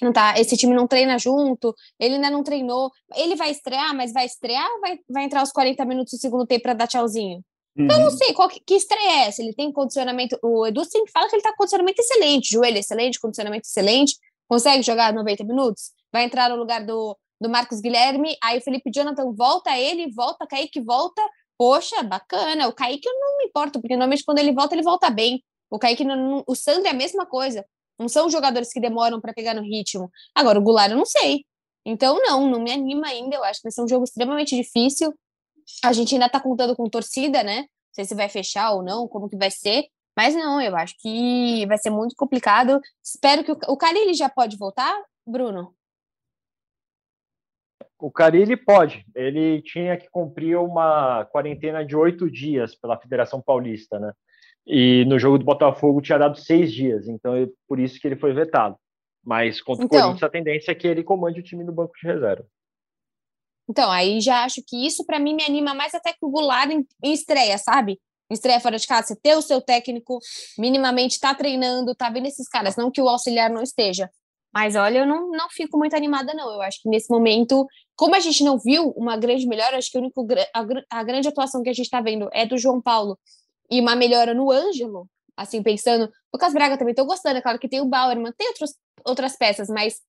não 0.01 0.11
tá, 0.11 0.33
esse 0.39 0.57
time 0.57 0.73
não 0.73 0.87
treina 0.87 1.19
junto, 1.19 1.75
ele 1.99 2.15
ainda 2.15 2.31
não 2.31 2.41
treinou. 2.41 2.91
Ele 3.15 3.35
vai 3.35 3.51
estrear, 3.51 3.95
mas 3.95 4.11
vai 4.11 4.25
estrear 4.25 4.67
ou 4.71 4.81
vai, 4.81 4.99
vai 5.07 5.23
entrar 5.25 5.43
os 5.43 5.51
40 5.51 5.85
minutos 5.85 6.13
do 6.13 6.19
segundo 6.19 6.47
tempo 6.47 6.63
para 6.63 6.73
dar 6.73 6.87
tchauzinho? 6.87 7.43
Uhum. 7.77 7.85
Então, 7.85 7.97
eu 7.97 8.05
não 8.05 8.11
uhum. 8.11 8.17
sei 8.17 8.33
qual 8.33 8.49
que, 8.49 8.59
que 8.59 8.73
estreia 8.73 9.25
é 9.25 9.27
essa. 9.27 9.43
Ele 9.43 9.53
tem 9.53 9.71
condicionamento. 9.71 10.39
O 10.41 10.65
Edu 10.65 10.83
sempre 10.85 11.11
fala 11.11 11.29
que 11.29 11.35
ele 11.35 11.43
tá 11.43 11.51
com 11.51 11.57
condicionamento 11.57 12.01
excelente, 12.01 12.51
joelho 12.51 12.79
excelente, 12.79 13.19
condicionamento 13.19 13.67
excelente, 13.67 14.15
consegue 14.47 14.81
jogar 14.81 15.13
90 15.13 15.43
minutos, 15.43 15.91
vai 16.11 16.23
entrar 16.23 16.49
no 16.49 16.55
lugar 16.55 16.83
do, 16.83 17.15
do 17.39 17.47
Marcos 17.47 17.79
Guilherme, 17.79 18.35
aí 18.43 18.57
o 18.57 18.61
Felipe 18.61 18.89
Jonathan 18.91 19.31
volta 19.33 19.77
ele, 19.77 20.11
volta, 20.11 20.47
Kaique 20.47 20.81
volta. 20.81 21.21
Poxa, 21.59 22.01
bacana. 22.01 22.67
O 22.67 22.73
Kaique 22.73 23.07
eu 23.07 23.13
não 23.13 23.37
me 23.37 23.45
importo, 23.45 23.79
porque 23.79 23.93
normalmente 23.93 24.25
quando 24.25 24.39
ele 24.39 24.51
volta, 24.51 24.73
ele 24.73 24.81
volta 24.81 25.11
bem. 25.11 25.43
O 25.75 25.79
Kaique, 25.79 26.05
não, 26.05 26.41
o 26.47 26.55
Sandro 26.55 26.87
é 26.87 26.91
a 26.91 26.93
mesma 26.93 27.25
coisa. 27.25 27.65
Não 27.99 28.07
são 28.07 28.29
jogadores 28.29 28.71
que 28.71 28.79
demoram 28.79 29.19
para 29.19 29.33
pegar 29.33 29.53
no 29.53 29.61
ritmo. 29.61 30.09
Agora, 30.33 30.57
o 30.57 30.61
Goulart 30.61 30.91
eu 30.91 30.97
não 30.97 31.05
sei. 31.05 31.45
Então, 31.85 32.17
não, 32.21 32.49
não 32.49 32.61
me 32.61 32.71
anima 32.71 33.07
ainda. 33.07 33.35
Eu 33.35 33.43
acho 33.43 33.59
que 33.59 33.63
vai 33.63 33.71
ser 33.73 33.81
um 33.81 33.87
jogo 33.87 34.05
extremamente 34.05 34.55
difícil. 34.55 35.13
A 35.83 35.91
gente 35.91 36.15
ainda 36.15 36.27
está 36.27 36.39
contando 36.39 36.75
com 36.77 36.89
torcida, 36.89 37.43
né? 37.43 37.59
Não 37.59 37.93
sei 37.93 38.05
se 38.05 38.15
vai 38.15 38.29
fechar 38.29 38.71
ou 38.71 38.83
não, 38.83 39.05
como 39.07 39.29
que 39.29 39.35
vai 39.35 39.51
ser. 39.51 39.85
Mas 40.15 40.33
não, 40.33 40.61
eu 40.61 40.75
acho 40.77 40.95
que 40.97 41.65
vai 41.67 41.77
ser 41.77 41.89
muito 41.89 42.15
complicado. 42.15 42.79
Espero 43.03 43.43
que 43.43 43.51
o, 43.51 43.57
o 43.67 43.77
Cali 43.77 43.99
ele 43.99 44.13
já 44.13 44.29
pode 44.29 44.57
voltar, 44.57 44.97
Bruno? 45.27 45.75
O 47.99 48.09
Carilli 48.09 48.55
pode. 48.55 49.05
Ele 49.13 49.61
tinha 49.61 49.97
que 49.97 50.09
cumprir 50.09 50.57
uma 50.57 51.25
quarentena 51.25 51.85
de 51.85 51.95
oito 51.95 52.31
dias 52.31 52.75
pela 52.75 52.97
Federação 52.97 53.41
Paulista, 53.41 53.99
né? 53.99 54.13
E 54.65 55.05
no 55.05 55.19
jogo 55.19 55.37
do 55.37 55.45
Botafogo 55.45 56.01
tinha 56.01 56.17
dado 56.17 56.39
seis 56.39 56.73
dias, 56.73 57.07
então 57.07 57.35
é 57.35 57.47
por 57.67 57.79
isso 57.79 57.99
que 57.99 58.07
ele 58.07 58.15
foi 58.15 58.33
vetado. 58.33 58.75
Mas 59.23 59.61
contra 59.61 59.85
então, 59.85 59.97
o 59.97 60.01
Corinthians 60.01 60.23
a 60.23 60.29
tendência 60.29 60.71
é 60.71 60.75
que 60.75 60.87
ele 60.87 61.03
comande 61.03 61.39
o 61.39 61.43
time 61.43 61.63
no 61.63 61.71
banco 61.71 61.93
de 61.99 62.07
reserva. 62.07 62.45
Então, 63.67 63.91
aí 63.91 64.21
já 64.21 64.43
acho 64.43 64.61
que 64.65 64.85
isso 64.85 65.05
para 65.05 65.19
mim 65.19 65.35
me 65.35 65.43
anima 65.43 65.73
mais 65.73 65.93
até 65.93 66.11
que 66.13 66.23
o 66.23 66.29
Goulart 66.29 66.69
em, 66.69 66.85
em 67.03 67.13
estreia, 67.13 67.57
sabe? 67.57 67.99
Em 68.29 68.33
estreia 68.33 68.59
fora 68.59 68.77
de 68.77 68.87
casa, 68.87 69.07
você 69.07 69.15
ter 69.15 69.35
o 69.35 69.41
seu 69.41 69.61
técnico 69.61 70.19
minimamente 70.57 71.19
tá 71.19 71.33
treinando, 71.33 71.95
tá 71.95 72.09
vendo 72.09 72.27
esses 72.27 72.47
caras, 72.47 72.75
não 72.75 72.91
que 72.91 73.01
o 73.01 73.09
auxiliar 73.09 73.49
não 73.49 73.61
esteja. 73.61 74.09
Mas 74.53 74.75
olha, 74.75 74.99
eu 74.99 75.05
não, 75.05 75.29
não 75.31 75.49
fico 75.49 75.77
muito 75.77 75.95
animada, 75.95 76.33
não. 76.33 76.49
Eu 76.49 76.61
acho 76.61 76.81
que 76.81 76.87
nesse 76.87 77.09
momento, 77.09 77.67
como 77.95 78.15
a 78.15 78.19
gente 78.21 78.41
não 78.43 78.57
viu 78.57 78.91
uma 78.91 79.17
grande 79.17 79.45
melhora, 79.45 79.77
acho 79.77 79.91
que 79.91 79.97
o 79.97 80.01
único, 80.01 80.25
a, 80.53 80.99
a 80.99 81.03
grande 81.03 81.27
atuação 81.27 81.61
que 81.61 81.69
a 81.69 81.73
gente 81.73 81.85
está 81.85 81.99
vendo 81.99 82.29
é 82.31 82.45
do 82.45 82.57
João 82.57 82.81
Paulo 82.81 83.19
e 83.69 83.79
uma 83.79 83.95
melhora 83.95 84.33
no 84.33 84.51
Ângelo, 84.51 85.07
assim, 85.35 85.61
pensando. 85.61 86.11
Lucas 86.33 86.53
Braga 86.53 86.77
também 86.77 86.91
estou 86.91 87.05
gostando, 87.05 87.37
é 87.37 87.41
claro 87.41 87.59
que 87.59 87.69
tem 87.69 87.81
o 87.81 87.85
Bauerman, 87.85 88.33
tem 88.37 88.47
outros, 88.47 88.75
outras 89.05 89.35
peças, 89.35 89.67
mas 89.69 90.01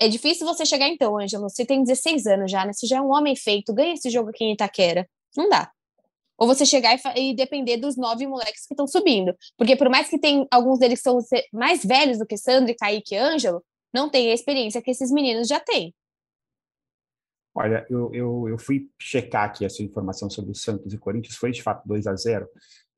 é 0.00 0.08
difícil 0.08 0.46
você 0.46 0.66
chegar 0.66 0.88
então, 0.88 1.18
Ângelo. 1.18 1.48
Você 1.48 1.64
tem 1.64 1.82
16 1.82 2.26
anos 2.26 2.50
já, 2.50 2.64
né? 2.64 2.72
Você 2.72 2.86
já 2.86 2.98
é 2.98 3.00
um 3.00 3.12
homem 3.12 3.36
feito, 3.36 3.72
ganha 3.72 3.94
esse 3.94 4.10
jogo 4.10 4.30
aqui 4.30 4.44
em 4.44 4.52
Itaquera. 4.52 5.08
Não 5.36 5.48
dá. 5.48 5.70
Ou 6.36 6.46
você 6.46 6.66
chegar 6.66 6.98
e, 7.16 7.30
e 7.30 7.34
depender 7.36 7.76
dos 7.76 7.96
nove 7.96 8.26
moleques 8.26 8.66
que 8.66 8.74
estão 8.74 8.86
subindo. 8.86 9.32
Porque 9.56 9.76
por 9.76 9.88
mais 9.88 10.08
que 10.08 10.18
tem 10.18 10.46
alguns 10.50 10.78
deles 10.78 11.00
que 11.00 11.04
são 11.04 11.18
mais 11.52 11.84
velhos 11.84 12.18
do 12.18 12.26
que 12.26 12.36
Sandro, 12.36 12.74
Kaique 12.76 13.14
e 13.14 13.18
Ângelo, 13.18 13.62
não 13.94 14.08
tem 14.08 14.30
a 14.30 14.34
experiência 14.34 14.82
que 14.82 14.90
esses 14.90 15.12
meninos 15.12 15.46
já 15.46 15.60
têm. 15.60 15.94
Olha, 17.54 17.86
eu, 17.90 18.10
eu, 18.14 18.48
eu 18.48 18.58
fui 18.58 18.88
checar 18.98 19.44
aqui 19.44 19.64
essa 19.64 19.82
informação 19.82 20.30
sobre 20.30 20.52
o 20.52 20.54
Santos 20.54 20.92
e 20.92 20.98
Corinthians, 20.98 21.36
foi 21.36 21.50
de 21.50 21.62
fato 21.62 21.86
2 21.86 22.06
a 22.06 22.16
0 22.16 22.48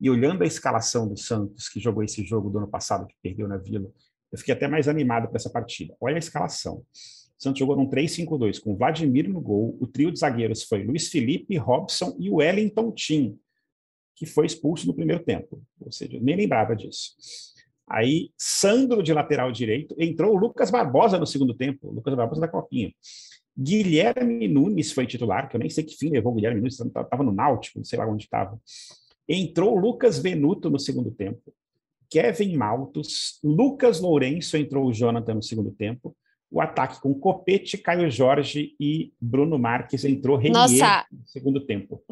e 0.00 0.10
olhando 0.10 0.42
a 0.42 0.46
escalação 0.46 1.08
do 1.08 1.16
Santos, 1.16 1.68
que 1.68 1.80
jogou 1.80 2.02
esse 2.02 2.24
jogo 2.24 2.50
do 2.50 2.58
ano 2.58 2.68
passado, 2.68 3.06
que 3.06 3.14
perdeu 3.22 3.48
na 3.48 3.56
Vila, 3.56 3.90
eu 4.30 4.38
fiquei 4.38 4.54
até 4.54 4.66
mais 4.66 4.88
animado 4.88 5.28
para 5.28 5.36
essa 5.36 5.50
partida. 5.50 5.94
Olha 6.00 6.16
a 6.16 6.18
escalação. 6.18 6.78
O 6.78 7.42
Santos 7.42 7.58
jogou 7.58 7.76
num 7.76 7.88
3-5-2, 7.88 8.60
com 8.60 8.76
Vladimir 8.76 9.28
no 9.28 9.40
gol. 9.40 9.76
O 9.80 9.86
trio 9.86 10.10
de 10.10 10.18
zagueiros 10.18 10.64
foi 10.64 10.82
Luiz 10.82 11.08
Felipe, 11.08 11.56
Robson 11.56 12.16
e 12.18 12.28
Wellington 12.28 12.90
Tim, 12.92 13.38
que 14.16 14.26
foi 14.26 14.46
expulso 14.46 14.86
no 14.86 14.94
primeiro 14.94 15.22
tempo. 15.22 15.62
Ou 15.80 15.92
seja, 15.92 16.18
nem 16.20 16.36
lembrava 16.36 16.74
disso. 16.74 17.14
Aí, 17.88 18.30
Sandro 18.36 19.02
de 19.02 19.12
lateral 19.12 19.52
direito, 19.52 19.94
entrou 19.98 20.34
o 20.34 20.38
Lucas 20.38 20.70
Barbosa 20.70 21.18
no 21.18 21.26
segundo 21.26 21.54
tempo, 21.54 21.90
Lucas 21.90 22.14
Barbosa 22.14 22.40
da 22.40 22.48
Copinha. 22.48 22.92
Guilherme 23.56 24.48
Nunes 24.48 24.92
foi 24.92 25.06
titular, 25.06 25.48
que 25.48 25.56
eu 25.56 25.60
nem 25.60 25.70
sei 25.70 25.84
que 25.84 25.96
fim 25.96 26.10
levou 26.10 26.32
o 26.32 26.34
Guilherme 26.34 26.60
Nunes, 26.60 26.78
estava 26.78 27.22
no 27.22 27.32
Náutico, 27.32 27.78
não 27.78 27.84
sei 27.84 27.98
lá 27.98 28.06
onde 28.06 28.24
estava. 28.24 28.60
Entrou 29.28 29.78
Lucas 29.78 30.18
Venuto 30.18 30.68
no 30.68 30.78
segundo 30.78 31.10
tempo. 31.10 31.54
Kevin 32.10 32.56
Maltos, 32.56 33.38
Lucas 33.42 34.00
Lourenço 34.00 34.56
entrou 34.56 34.86
o 34.86 34.92
Jonathan 34.92 35.34
no 35.34 35.42
segundo 35.42 35.72
tempo. 35.72 36.16
O 36.50 36.60
ataque 36.60 37.00
com 37.00 37.12
Copete, 37.14 37.78
Caio 37.78 38.10
Jorge 38.10 38.76
e 38.78 39.12
Bruno 39.20 39.58
Marques 39.58 40.04
entrou 40.04 40.36
Renier 40.36 40.54
Nossa, 40.54 41.06
no 41.10 41.26
segundo 41.26 41.64
tempo. 41.64 42.02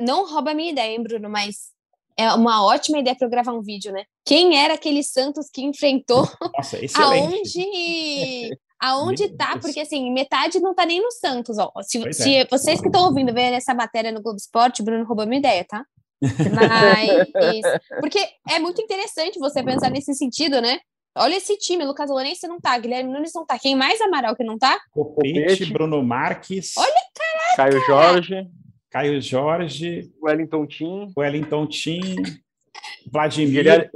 Não 0.00 0.26
rouba 0.26 0.52
a 0.52 0.54
minha 0.54 0.72
ideia, 0.72 0.94
hein, 0.94 1.02
Bruno, 1.02 1.28
mas 1.28 1.72
é 2.16 2.32
uma 2.32 2.64
ótima 2.64 2.98
ideia 2.98 3.14
para 3.16 3.26
eu 3.26 3.30
gravar 3.30 3.52
um 3.52 3.62
vídeo, 3.62 3.92
né? 3.92 4.04
Quem 4.24 4.56
era 4.56 4.74
aquele 4.74 5.02
Santos 5.02 5.50
que 5.50 5.62
enfrentou? 5.62 6.26
Nossa, 6.56 6.78
aonde 6.94 8.56
aonde 8.84 9.30
tá? 9.30 9.58
Porque 9.58 9.80
assim, 9.80 10.12
metade 10.12 10.60
não 10.60 10.74
tá 10.74 10.84
nem 10.84 11.00
no 11.00 11.10
Santos, 11.10 11.56
ó. 11.58 11.72
Se, 11.82 12.12
se 12.12 12.36
é. 12.36 12.46
vocês 12.46 12.80
que 12.80 12.88
estão 12.88 13.04
ouvindo 13.04 13.32
verem 13.32 13.54
essa 13.54 13.72
matéria 13.72 14.12
no 14.12 14.20
Globo 14.20 14.36
Esporte, 14.36 14.82
Bruno 14.82 15.04
roubou 15.04 15.26
minha 15.26 15.38
ideia, 15.38 15.64
tá? 15.64 15.84
Mas. 16.20 17.62
Porque 18.00 18.18
é 18.50 18.58
muito 18.58 18.82
interessante 18.82 19.38
você 19.38 19.62
pensar 19.62 19.90
nesse 19.90 20.14
sentido, 20.14 20.60
né? 20.60 20.78
Olha 21.16 21.36
esse 21.36 21.56
time, 21.56 21.84
Lucas 21.84 22.10
Lourenço 22.10 22.46
não 22.48 22.60
tá, 22.60 22.76
Guilherme 22.76 23.10
Nunes 23.10 23.32
não 23.34 23.46
tá. 23.46 23.58
Quem 23.58 23.76
mais, 23.76 24.00
Amaral, 24.00 24.34
que 24.34 24.44
não 24.44 24.58
tá? 24.58 24.78
Copete, 24.90 25.64
Bruno 25.66 26.02
Marques. 26.02 26.72
Olha, 26.76 26.92
caraca! 27.14 27.56
Caio 27.56 27.86
Jorge. 27.86 28.48
Caio 28.90 29.22
Jorge. 29.22 30.10
Wellington 30.20 30.66
Tim. 30.66 31.12
Wellington 31.16 31.66
Tim. 31.68 32.16
Vladimir. 33.10 33.62
Guilherme, 33.62 33.90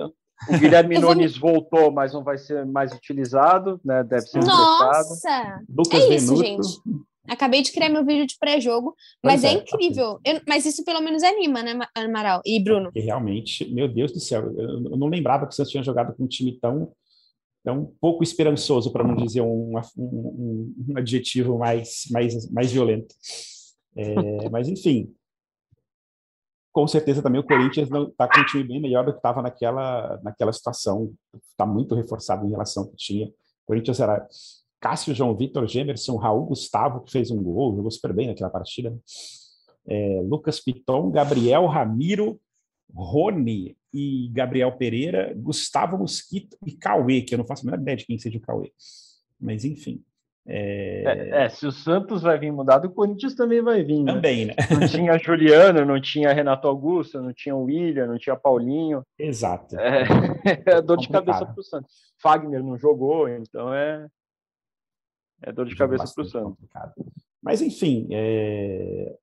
o 0.48 0.59
Guilherme 0.59 0.98
Nunes 1.01 1.37
voltou, 1.37 1.90
mas 1.90 2.12
não 2.12 2.22
vai 2.22 2.38
ser 2.38 2.64
mais 2.66 2.92
utilizado, 2.92 3.81
né? 3.85 4.05
Deve 4.05 4.22
ser 4.22 4.44
Nossa! 4.44 5.61
Lucas 5.68 6.03
é 6.05 6.14
isso, 6.14 6.37
Venuto. 6.37 6.62
gente. 6.62 7.09
Acabei 7.29 7.61
de 7.61 7.72
criar 7.72 7.90
meu 7.90 8.05
vídeo 8.05 8.27
de 8.27 8.38
pré-jogo, 8.40 8.94
mas 9.22 9.44
é, 9.44 9.48
é 9.48 9.53
incrível. 9.53 10.18
Eu, 10.24 10.40
mas 10.48 10.64
isso 10.64 10.83
pelo 10.83 11.03
menos 11.03 11.22
anima, 11.22 11.62
né, 11.62 11.79
Amaral 11.94 12.40
e 12.44 12.59
Bruno? 12.59 12.90
E 12.94 13.01
realmente, 13.01 13.70
meu 13.70 13.87
Deus 13.87 14.12
do 14.12 14.18
céu, 14.18 14.51
eu, 14.59 14.81
não 14.96 15.09
lembrava 15.09 15.46
que 15.46 15.55
vocês 15.55 15.68
tinham 15.68 15.85
jogado 15.85 16.16
com 16.16 16.24
um 16.24 16.29
time 16.29 16.59
tão, 16.59 16.90
tão 17.62 17.92
pouco 18.01 18.24
esperançoso, 18.24 18.90
para 18.90 19.07
não 19.07 19.14
dizer 19.14 19.42
um, 19.42 19.74
um, 19.98 20.74
um, 20.88 20.96
adjetivo 20.96 21.59
mais, 21.59 22.05
mais, 22.11 22.51
mais 22.51 22.72
violento. 22.72 23.14
É, 23.94 24.14
mas, 24.48 24.66
enfim, 24.66 25.12
com 26.78 26.86
certeza 26.86 27.20
também 27.20 27.40
o 27.40 27.44
Corinthians 27.44 27.88
está 27.90 28.28
com 28.28 28.40
um 28.40 28.44
time 28.44 28.62
bem 28.62 28.80
melhor 28.80 29.04
do 29.04 29.10
que 29.10 29.18
estava 29.18 29.42
naquela, 29.42 30.20
naquela 30.22 30.52
situação. 30.52 31.12
Está 31.50 31.66
muito 31.66 31.92
reforçado 31.96 32.46
em 32.46 32.50
relação 32.50 32.84
ao 32.84 32.90
que 32.90 32.96
tinha. 32.96 33.26
O 33.26 33.32
Corinthians 33.66 33.98
era 33.98 34.24
Cássio, 34.78 35.12
João 35.12 35.36
Vitor, 35.36 35.66
Gemerson, 35.66 36.14
Raul 36.14 36.46
Gustavo, 36.46 37.00
que 37.00 37.10
fez 37.10 37.32
um 37.32 37.42
gol, 37.42 37.74
jogou 37.74 37.90
super 37.90 38.12
bem 38.12 38.28
naquela 38.28 38.48
partida. 38.48 38.96
É, 39.88 40.22
Lucas 40.22 40.60
Piton, 40.60 41.10
Gabriel 41.10 41.66
Ramiro, 41.66 42.40
Rony 42.94 43.76
e 43.92 44.28
Gabriel 44.32 44.70
Pereira, 44.78 45.34
Gustavo 45.36 45.98
Mosquito 45.98 46.56
e 46.64 46.76
Cauê, 46.76 47.22
que 47.22 47.34
eu 47.34 47.38
não 47.38 47.46
faço 47.46 47.62
a 47.62 47.72
menor 47.72 47.82
ideia 47.82 47.96
de 47.96 48.06
quem 48.06 48.20
seja 48.20 48.38
o 48.38 48.40
Cauê. 48.40 48.72
Mas, 49.40 49.64
enfim. 49.64 50.00
É... 50.50 51.44
É, 51.44 51.48
se 51.50 51.66
o 51.66 51.70
Santos 51.70 52.22
vai 52.22 52.38
vir 52.38 52.50
mudado, 52.50 52.87
o 52.87 52.90
Corinthians 52.90 53.34
também 53.34 53.61
vai 53.61 53.82
vir. 53.84 54.02
Né? 54.02 54.14
Também, 54.14 54.46
né? 54.46 54.54
Não 54.70 54.88
tinha 54.88 55.18
Juliano, 55.18 55.84
não 55.84 56.00
tinha 56.00 56.32
Renato 56.32 56.66
Augusto, 56.66 57.20
não 57.20 57.34
tinha 57.34 57.54
William, 57.54 58.06
não 58.06 58.18
tinha 58.18 58.34
Paulinho. 58.34 59.02
Exato. 59.18 59.78
É, 59.78 60.04
é 60.64 60.80
dor 60.80 60.96
de 60.96 61.08
cabeça 61.08 61.44
para 61.44 61.61
o 61.61 61.62
Santos. 61.62 61.92
Fagner 62.22 62.64
não 62.64 62.78
jogou, 62.78 63.28
então 63.28 63.72
é, 63.74 64.08
é 65.42 65.52
dor 65.52 65.66
de 65.66 65.76
cabeça 65.76 66.11
para 66.14 66.24
o 66.24 66.26
Santos. 66.26 66.56
Complicado. 66.56 66.94
Mas, 67.42 67.61
enfim, 67.61 68.08
é... 68.11 69.14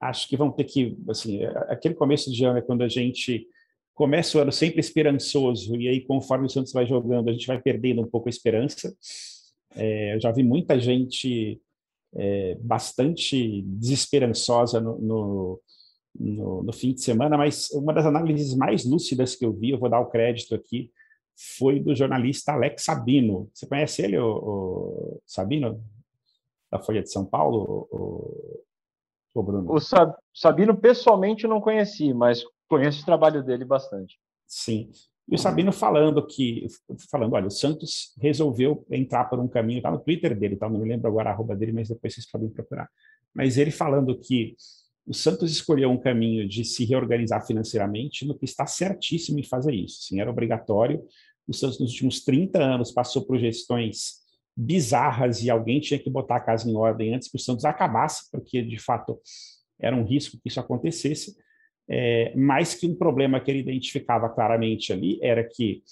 acho 0.00 0.26
que 0.28 0.36
vão 0.36 0.50
ter 0.50 0.64
que. 0.64 0.98
Assim, 1.10 1.42
é, 1.42 1.48
aquele 1.68 1.94
começo 1.94 2.32
de 2.32 2.42
ano 2.42 2.58
é 2.58 2.62
quando 2.62 2.82
a 2.82 2.88
gente 2.88 3.46
começa 3.92 4.38
o 4.38 4.40
ano 4.40 4.50
sempre 4.50 4.80
esperançoso, 4.80 5.76
e 5.76 5.86
aí, 5.86 6.00
conforme 6.00 6.46
o 6.46 6.48
Santos 6.48 6.72
vai 6.72 6.86
jogando, 6.86 7.28
a 7.28 7.32
gente 7.32 7.46
vai 7.46 7.60
perdendo 7.60 8.00
um 8.00 8.06
pouco 8.06 8.28
a 8.28 8.30
esperança. 8.30 8.96
É, 9.74 10.14
eu 10.14 10.20
já 10.20 10.32
vi 10.32 10.42
muita 10.42 10.78
gente 10.78 11.60
é, 12.14 12.56
bastante 12.56 13.62
desesperançosa 13.62 14.80
no, 14.80 14.98
no, 14.98 15.60
no, 16.18 16.62
no, 16.64 16.72
fim 16.72 16.92
de 16.92 17.02
semana, 17.02 17.36
mas 17.36 17.70
uma 17.70 17.92
das 17.92 18.06
análises 18.06 18.54
mais 18.54 18.84
lúcidas 18.84 19.36
que 19.36 19.44
eu 19.44 19.52
vi, 19.52 19.70
eu 19.70 19.78
vou 19.78 19.88
dar 19.88 20.00
o 20.00 20.10
crédito 20.10 20.54
aqui, 20.54 20.90
foi 21.56 21.80
do 21.80 21.94
jornalista 21.94 22.52
Alex 22.52 22.84
Sabino. 22.84 23.48
Você 23.54 23.66
conhece 23.66 24.02
ele, 24.02 24.18
o, 24.18 24.28
o 24.28 25.22
Sabino, 25.26 25.82
da 26.70 26.78
Folha 26.78 27.02
de 27.02 27.10
São 27.10 27.24
Paulo, 27.24 27.88
o, 27.90 28.62
o 29.34 29.42
Bruno? 29.42 29.72
O 29.72 29.78
Sabino, 30.34 30.76
pessoalmente, 30.76 31.46
não 31.46 31.60
conheci, 31.60 32.12
mas 32.12 32.42
conheço 32.68 33.02
o 33.02 33.06
trabalho 33.06 33.42
dele 33.42 33.64
bastante. 33.64 34.18
Sim. 34.46 34.90
E 35.30 35.34
o 35.34 35.38
Sabino 35.38 35.72
falando 35.72 36.26
que, 36.26 36.66
falando, 37.10 37.34
olha, 37.34 37.46
o 37.46 37.50
Santos 37.50 38.14
resolveu 38.20 38.84
entrar 38.90 39.26
por 39.26 39.38
um 39.38 39.46
caminho, 39.46 39.78
está 39.78 39.90
no 39.90 40.00
Twitter 40.00 40.36
dele, 40.38 40.56
tá? 40.56 40.68
não 40.68 40.80
me 40.80 40.88
lembro 40.88 41.06
agora 41.06 41.30
a 41.30 41.32
arroba 41.32 41.54
dele, 41.54 41.72
mas 41.72 41.88
depois 41.88 42.14
vocês 42.14 42.28
podem 42.28 42.48
procurar. 42.48 42.88
Mas 43.32 43.56
ele 43.56 43.70
falando 43.70 44.18
que 44.18 44.56
o 45.06 45.14
Santos 45.14 45.50
escolheu 45.52 45.90
um 45.90 45.98
caminho 45.98 46.48
de 46.48 46.64
se 46.64 46.84
reorganizar 46.84 47.46
financeiramente, 47.46 48.26
no 48.26 48.36
que 48.36 48.44
está 48.44 48.66
certíssimo 48.66 49.38
em 49.38 49.44
fazer 49.44 49.72
isso. 49.72 50.02
Sim, 50.02 50.20
era 50.20 50.30
obrigatório 50.30 51.02
o 51.50 51.54
Santos, 51.54 51.80
nos 51.80 51.90
últimos 51.90 52.24
30 52.24 52.62
anos, 52.62 52.92
passou 52.92 53.26
por 53.26 53.38
gestões 53.38 54.20
bizarras 54.56 55.42
e 55.42 55.50
alguém 55.50 55.80
tinha 55.80 55.98
que 55.98 56.08
botar 56.08 56.36
a 56.36 56.40
casa 56.40 56.70
em 56.70 56.76
ordem 56.76 57.14
antes 57.14 57.28
que 57.28 57.36
o 57.36 57.40
Santos 57.40 57.64
acabasse, 57.64 58.30
porque, 58.30 58.62
de 58.62 58.78
fato, 58.78 59.18
era 59.80 59.96
um 59.96 60.04
risco 60.04 60.38
que 60.40 60.48
isso 60.48 60.60
acontecesse. 60.60 61.36
É, 61.92 62.32
que 62.78 62.86
um 62.86 62.94
problema 62.94 63.40
que 63.40 63.50
ele 63.50 63.58
identificava 63.60 64.28
claramente 64.28 64.92
ali 64.92 65.18
era 65.20 65.42
que, 65.42 65.82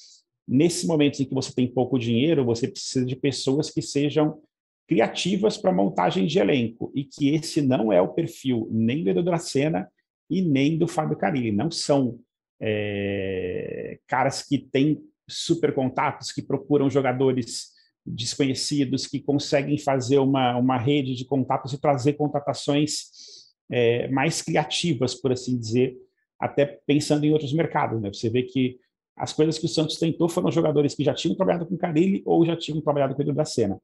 nesses 0.47 0.85
momentos 0.85 1.19
em 1.19 1.25
que 1.25 1.35
você 1.35 1.53
tem 1.53 1.67
pouco 1.67 1.99
dinheiro, 1.99 2.45
você 2.45 2.69
precisa 2.69 3.05
de 3.05 3.17
pessoas 3.17 3.69
que 3.69 3.83
sejam 3.83 4.41
criativas 4.87 5.59
para 5.59 5.73
montagem 5.73 6.25
de 6.25 6.39
elenco, 6.39 6.93
e 6.95 7.05
que 7.05 7.29
esse 7.35 7.61
não 7.61 7.93
é 7.93 8.01
o 8.01 8.15
perfil 8.15 8.69
nem 8.71 9.03
do 9.03 9.11
Edu 9.11 9.23
Dracena 9.23 9.89
e 10.31 10.41
nem 10.41 10.79
do 10.79 10.87
Fábio 10.87 11.17
Carilli. 11.17 11.53
Não 11.53 11.71
são 11.71 12.19
é, 12.61 13.99
caras 14.07 14.43
que 14.43 14.57
têm 14.57 15.03
super 15.29 15.75
contatos 15.75 16.33
que 16.33 16.41
procuram 16.41 16.89
jogadores 16.89 17.73
desconhecidos 18.07 19.07
que 19.07 19.21
conseguem 19.21 19.77
fazer 19.77 20.19
uma, 20.19 20.57
uma 20.57 20.79
rede 20.79 21.15
de 21.15 21.27
contatos 21.27 21.73
e 21.73 21.81
trazer 21.81 22.15
contratações 22.15 23.38
é, 23.71 24.09
mais 24.09 24.43
criativas, 24.43 25.15
por 25.15 25.33
assim 25.33 25.59
dizer, 25.59 25.97
até 26.39 26.67
pensando 26.87 27.25
em 27.25 27.33
outros 27.33 27.53
mercados. 27.53 28.01
Né? 28.01 28.13
Você 28.13 28.31
vê 28.31 28.43
que 28.43 28.79
as 29.17 29.33
coisas 29.33 29.59
que 29.59 29.67
o 29.67 29.69
Santos 29.69 29.99
tentou 29.99 30.29
foram 30.29 30.51
jogadores 30.51 30.95
que 30.95 31.05
já 31.05 31.13
tinham 31.13 31.37
trabalhado 31.37 31.67
com 31.67 31.77
Carilli 31.77 32.23
ou 32.25 32.47
já 32.47 32.57
tinham 32.57 32.81
trabalhado 32.81 33.15
com 33.15 33.21
o 33.21 33.25
Edu 33.25 33.35
da 33.35 33.45
Sena. 33.45 33.81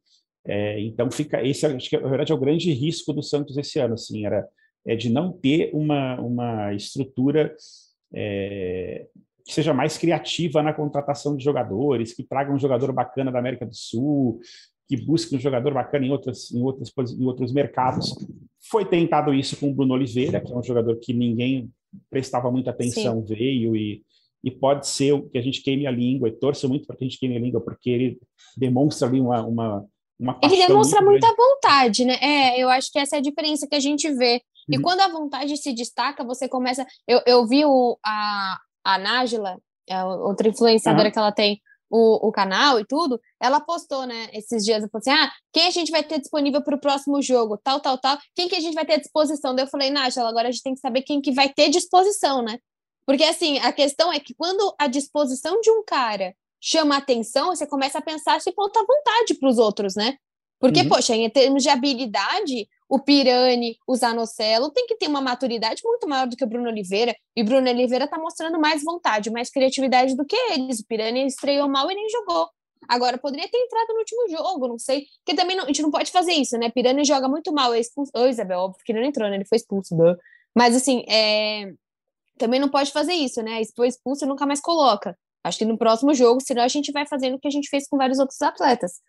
É, 0.46 0.78
então 0.80 1.10
fica 1.10 1.42
esse 1.42 1.64
acho 1.64 1.88
que 1.88 1.96
na 1.96 2.08
verdade 2.08 2.30
é 2.30 2.34
o 2.34 2.38
grande 2.38 2.70
risco 2.70 3.14
do 3.14 3.22
Santos 3.22 3.56
esse 3.56 3.78
ano 3.78 3.94
assim 3.94 4.26
era 4.26 4.46
é 4.86 4.94
de 4.94 5.08
não 5.08 5.32
ter 5.32 5.70
uma, 5.72 6.20
uma 6.20 6.74
estrutura 6.74 7.56
é, 8.12 9.06
que 9.42 9.54
seja 9.54 9.72
mais 9.72 9.96
criativa 9.96 10.62
na 10.62 10.74
contratação 10.74 11.34
de 11.34 11.42
jogadores 11.42 12.12
que 12.12 12.22
traga 12.22 12.52
um 12.52 12.58
jogador 12.58 12.92
bacana 12.92 13.32
da 13.32 13.38
América 13.38 13.64
do 13.64 13.74
Sul 13.74 14.38
que 14.88 14.96
busque 14.96 15.34
um 15.34 15.40
jogador 15.40 15.72
bacana 15.72 16.06
em 16.06 16.10
outras 16.10 16.50
em 16.52 16.62
outras 16.62 16.92
em 17.12 17.24
outros 17.24 17.52
mercados 17.52 18.14
foi 18.70 18.84
tentado 18.84 19.32
isso 19.32 19.56
com 19.56 19.70
o 19.70 19.74
Bruno 19.74 19.94
Oliveira 19.94 20.40
que 20.40 20.52
é 20.52 20.56
um 20.56 20.62
jogador 20.62 20.96
que 20.96 21.12
ninguém 21.12 21.70
prestava 22.10 22.50
muita 22.50 22.70
atenção 22.70 23.20
Sim. 23.20 23.34
veio 23.34 23.76
e 23.76 24.02
e 24.44 24.50
pode 24.50 24.86
ser 24.86 25.18
que 25.30 25.38
a 25.38 25.40
gente 25.40 25.62
queime 25.62 25.86
a 25.86 25.90
língua, 25.90 26.28
e 26.28 26.32
torço 26.32 26.68
muito 26.68 26.86
para 26.86 26.94
que 26.94 27.04
a 27.04 27.08
gente 27.08 27.18
queime 27.18 27.34
a 27.34 27.40
língua, 27.40 27.62
porque 27.62 27.88
ele 27.88 28.18
demonstra 28.54 29.08
ali 29.08 29.18
uma, 29.18 29.42
uma, 29.42 29.88
Ele 30.42 30.66
demonstra 30.66 31.00
muita 31.00 31.34
vontade, 31.34 32.04
né? 32.04 32.18
É, 32.20 32.62
eu 32.62 32.68
acho 32.68 32.92
que 32.92 32.98
essa 32.98 33.16
é 33.16 33.20
a 33.20 33.22
diferença 33.22 33.66
que 33.66 33.74
a 33.74 33.80
gente 33.80 34.12
vê. 34.12 34.42
E 34.68 34.76
uhum. 34.76 34.82
quando 34.82 35.00
a 35.00 35.08
vontade 35.08 35.56
se 35.56 35.72
destaca, 35.72 36.22
você 36.22 36.46
começa. 36.46 36.86
Eu, 37.08 37.22
eu 37.26 37.46
vi 37.46 37.64
o, 37.64 37.98
a, 38.04 38.58
a 38.84 38.98
Nájila, 38.98 39.58
é 39.88 40.04
outra 40.04 40.48
influenciadora 40.48 41.08
uhum. 41.08 41.12
que 41.12 41.18
ela 41.18 41.32
tem, 41.32 41.58
o, 41.90 42.28
o 42.28 42.32
canal 42.32 42.80
e 42.80 42.84
tudo, 42.84 43.20
ela 43.40 43.60
postou, 43.60 44.06
né, 44.06 44.28
esses 44.32 44.64
dias, 44.64 44.82
eu 44.82 44.88
falei 44.90 45.02
assim, 45.06 45.26
ah, 45.26 45.32
quem 45.52 45.66
a 45.66 45.70
gente 45.70 45.90
vai 45.90 46.02
ter 46.02 46.18
disponível 46.18 46.62
para 46.62 46.76
o 46.76 46.80
próximo 46.80 47.20
jogo, 47.22 47.56
tal, 47.56 47.80
tal, 47.80 47.98
tal, 47.98 48.18
quem 48.34 48.48
que 48.48 48.56
a 48.56 48.60
gente 48.60 48.74
vai 48.74 48.84
ter 48.84 48.94
à 48.94 48.98
disposição? 48.98 49.54
Daí 49.54 49.64
eu 49.64 49.70
falei, 49.70 49.90
Nájila, 49.90 50.28
agora 50.28 50.48
a 50.48 50.50
gente 50.50 50.62
tem 50.62 50.74
que 50.74 50.80
saber 50.80 51.02
quem 51.02 51.20
que 51.20 51.32
vai 51.32 51.48
ter 51.48 51.68
disposição, 51.68 52.42
né? 52.42 52.58
Porque, 53.06 53.24
assim, 53.24 53.58
a 53.58 53.72
questão 53.72 54.12
é 54.12 54.18
que 54.18 54.34
quando 54.34 54.74
a 54.78 54.86
disposição 54.86 55.60
de 55.60 55.70
um 55.70 55.84
cara 55.84 56.34
chama 56.60 56.96
atenção, 56.96 57.48
você 57.54 57.66
começa 57.66 57.98
a 57.98 58.02
pensar 58.02 58.40
se 58.40 58.52
falta 58.52 58.80
vontade 58.80 59.34
para 59.34 59.48
os 59.48 59.58
outros, 59.58 59.94
né? 59.94 60.16
Porque, 60.58 60.80
uhum. 60.80 60.88
poxa, 60.88 61.14
em 61.14 61.28
termos 61.28 61.62
de 61.62 61.68
habilidade, 61.68 62.66
o 62.88 62.98
Pirani, 62.98 63.78
o 63.86 63.96
Zanocelo 63.96 64.70
tem 64.70 64.86
que 64.86 64.96
ter 64.96 65.08
uma 65.08 65.20
maturidade 65.20 65.82
muito 65.84 66.08
maior 66.08 66.26
do 66.26 66.36
que 66.36 66.44
o 66.44 66.46
Bruno 66.46 66.68
Oliveira. 66.68 67.14
E 67.36 67.42
o 67.42 67.44
Bruno 67.44 67.68
Oliveira 67.68 68.04
está 68.04 68.18
mostrando 68.18 68.58
mais 68.60 68.82
vontade, 68.82 69.30
mais 69.30 69.50
criatividade 69.50 70.16
do 70.16 70.24
que 70.24 70.36
eles. 70.52 70.80
O 70.80 70.86
Pirani 70.86 71.26
estreou 71.26 71.68
mal 71.68 71.90
e 71.90 71.94
nem 71.94 72.08
jogou. 72.08 72.48
Agora, 72.88 73.16
poderia 73.16 73.48
ter 73.48 73.56
entrado 73.56 73.94
no 73.94 73.98
último 73.98 74.28
jogo, 74.28 74.68
não 74.68 74.78
sei. 74.78 75.06
Porque 75.24 75.34
também 75.34 75.56
não, 75.56 75.64
a 75.64 75.66
gente 75.68 75.82
não 75.82 75.90
pode 75.90 76.10
fazer 76.10 76.32
isso, 76.32 76.58
né? 76.58 76.70
Pirani 76.70 77.04
joga 77.04 77.28
muito 77.28 77.52
mal. 77.52 77.72
É 77.72 77.80
expulso. 77.80 78.12
Ô, 78.14 78.26
Isabel, 78.26 78.60
óbvio 78.60 78.82
que 78.84 78.92
ele 78.92 79.00
não 79.00 79.08
entrou, 79.08 79.28
né? 79.28 79.36
Ele 79.36 79.46
foi 79.46 79.56
expulso. 79.56 79.96
Né? 79.96 80.14
Mas, 80.54 80.76
assim, 80.76 81.04
é 81.08 81.72
também 82.38 82.60
não 82.60 82.68
pode 82.68 82.90
fazer 82.90 83.14
isso, 83.14 83.42
né? 83.42 83.62
Se 83.62 83.72
for 83.74 83.84
expulso, 83.84 84.26
nunca 84.26 84.46
mais 84.46 84.60
coloca. 84.60 85.16
Acho 85.42 85.58
que 85.58 85.64
no 85.64 85.78
próximo 85.78 86.14
jogo, 86.14 86.40
senão 86.40 86.62
a 86.62 86.68
gente 86.68 86.90
vai 86.90 87.06
fazendo 87.06 87.34
o 87.36 87.38
que 87.38 87.48
a 87.48 87.50
gente 87.50 87.68
fez 87.68 87.86
com 87.88 87.96
vários 87.96 88.18
outros 88.18 88.40
atletas. 88.42 89.00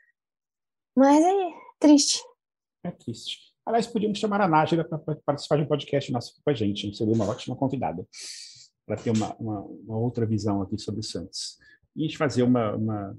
Mas 0.96 1.24
é 1.24 1.34
triste. 1.80 2.22
É 2.84 2.92
triste. 2.92 3.55
Aliás, 3.66 3.88
podíamos 3.88 4.20
chamar 4.20 4.42
a 4.42 4.48
Nájila 4.48 4.84
para 4.84 5.00
participar 5.26 5.58
de 5.58 5.64
um 5.64 5.68
podcast 5.68 6.12
nosso 6.12 6.36
com 6.44 6.50
a 6.50 6.54
gente. 6.54 6.96
Seria 6.96 7.14
uma 7.14 7.28
ótima 7.28 7.56
convidada 7.56 8.06
para 8.86 8.96
ter 8.96 9.10
uma, 9.10 9.36
uma, 9.38 9.62
uma, 9.62 9.98
outra 9.98 10.26
visão 10.26 10.62
aqui 10.62 10.78
sobre 10.78 11.00
o 11.00 11.04
Santos. 11.04 11.58
E 11.96 12.02
a 12.02 12.08
gente 12.08 12.18
fazer 12.18 12.44
uma, 12.44 12.76
uma 12.76 13.18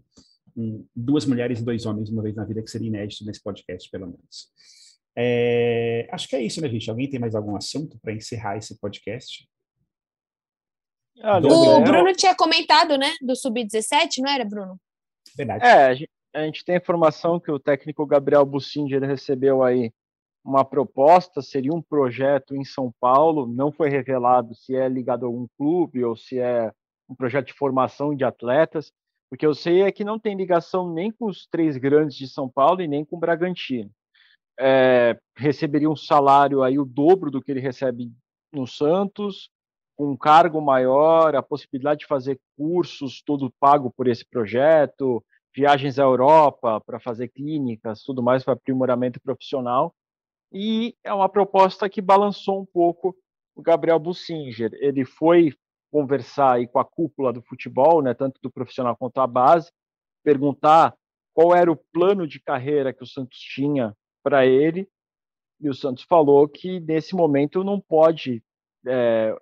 um, 0.56 0.87
duas 0.94 1.26
mulheres 1.26 1.59
e 1.59 1.64
dois 1.64 1.85
homens 1.85 2.11
uma 2.11 2.22
vez 2.22 2.37
na 2.37 2.44
vida, 2.44 2.62
que 2.62 2.70
seria 2.70 2.87
inédito 2.87 3.24
nesse 3.24 3.42
podcast, 3.42 3.90
pelo 3.90 4.06
menos. 4.06 4.48
É, 5.16 6.09
acho 6.12 6.28
que 6.28 6.37
é 6.37 6.42
isso, 6.42 6.61
né, 6.61 6.68
gente? 6.68 6.88
Alguém 6.88 7.11
tem 7.11 7.18
mais 7.18 7.35
algum 7.35 7.56
assunto 7.56 7.98
para 8.00 8.12
encerrar 8.12 8.56
esse 8.56 8.78
podcast? 8.78 9.48
Ah, 11.22 11.38
o 11.38 11.80
Bruno 11.82 12.12
tinha 12.12 12.37
comentado, 12.37 12.96
né, 12.96 13.11
do 13.22 13.35
Sub-17, 13.35 14.18
não 14.18 14.30
era, 14.30 14.44
Bruno? 14.44 14.78
Verdade. 15.37 15.64
É, 15.64 15.87
a 15.87 15.94
gente, 15.94 16.11
a 16.35 16.42
gente 16.44 16.64
tem 16.64 16.76
informação 16.76 17.40
que 17.40 17.50
o 17.50 17.59
técnico 17.59 18.06
Gabriel 18.06 18.44
Bussinger 18.44 19.02
recebeu 19.02 19.64
aí 19.64 19.90
uma 20.46 20.64
proposta, 20.64 21.42
seria 21.42 21.74
um 21.74 21.82
projeto 21.82 22.54
em 22.54 22.64
São 22.64 22.94
Paulo, 23.00 23.48
não 23.48 23.72
foi 23.72 23.88
revelado 23.88 24.54
se 24.54 24.76
é 24.76 24.88
ligado 24.88 25.24
a 25.24 25.26
algum 25.26 25.48
clube 25.59 26.04
ou 26.04 26.16
se 26.16 26.38
é 26.38 26.72
um 27.09 27.16
projeto 27.16 27.48
de 27.48 27.52
formação 27.52 28.14
de 28.14 28.24
atletas, 28.24 28.92
porque 29.28 29.44
eu 29.44 29.54
sei 29.54 29.82
é 29.82 29.90
que 29.90 30.04
não 30.04 30.20
tem 30.20 30.37
ligação 30.37 30.92
nem 30.92 31.11
com 31.11 31.26
os 31.26 31.48
três 31.48 31.76
grandes 31.76 32.16
de 32.16 32.28
São 32.28 32.48
Paulo 32.48 32.80
e 32.80 32.87
nem 32.87 33.04
com 33.04 33.16
o 33.16 33.18
Bragantino. 33.18 33.90
É, 34.59 35.18
receberia 35.37 35.90
um 35.90 35.96
salário 35.96 36.62
aí 36.62 36.78
o 36.78 36.85
dobro 36.85 37.28
do 37.30 37.42
que 37.42 37.50
ele 37.50 37.61
recebe 37.61 38.12
no 38.52 38.68
Santos, 38.68 39.50
um 39.98 40.16
cargo 40.16 40.61
maior, 40.61 41.35
a 41.35 41.42
possibilidade 41.42 42.00
de 42.00 42.06
fazer 42.06 42.38
cursos, 42.56 43.20
tudo 43.20 43.52
pago 43.59 43.90
por 43.90 44.06
esse 44.06 44.24
projeto, 44.24 45.24
viagens 45.54 45.98
à 45.98 46.02
Europa 46.02 46.80
para 46.80 47.00
fazer 47.00 47.28
clínicas, 47.28 48.02
tudo 48.02 48.22
mais 48.22 48.44
para 48.44 48.54
aprimoramento 48.54 49.20
profissional. 49.20 49.92
E 50.52 50.94
é 51.02 51.12
uma 51.12 51.28
proposta 51.28 51.88
que 51.88 52.00
balançou 52.00 52.61
um 52.61 52.66
pouco 52.66 53.16
o 53.54 53.62
Gabriel 53.62 53.98
Bussinger. 53.98 54.70
Ele 54.74 55.04
foi 55.04 55.52
conversar 55.90 56.54
aí 56.54 56.68
com 56.68 56.78
a 56.78 56.85
cúpula 56.85 57.32
do 57.32 57.42
futebol, 57.42 58.02
né, 58.02 58.12
tanto 58.14 58.40
do 58.42 58.50
profissional 58.50 58.96
quanto 58.96 59.18
a 59.20 59.26
base, 59.26 59.70
perguntar 60.22 60.94
qual 61.32 61.54
era 61.54 61.70
o 61.70 61.76
plano 61.92 62.26
de 62.26 62.40
carreira 62.40 62.92
que 62.92 63.02
o 63.02 63.06
Santos 63.06 63.38
tinha 63.38 63.94
para 64.22 64.46
ele. 64.46 64.88
E 65.61 65.68
o 65.68 65.74
Santos 65.74 66.04
falou 66.04 66.46
que 66.48 66.80
nesse 66.80 67.14
momento 67.14 67.64
não 67.64 67.80
pode 67.80 68.42
é, 68.87 69.35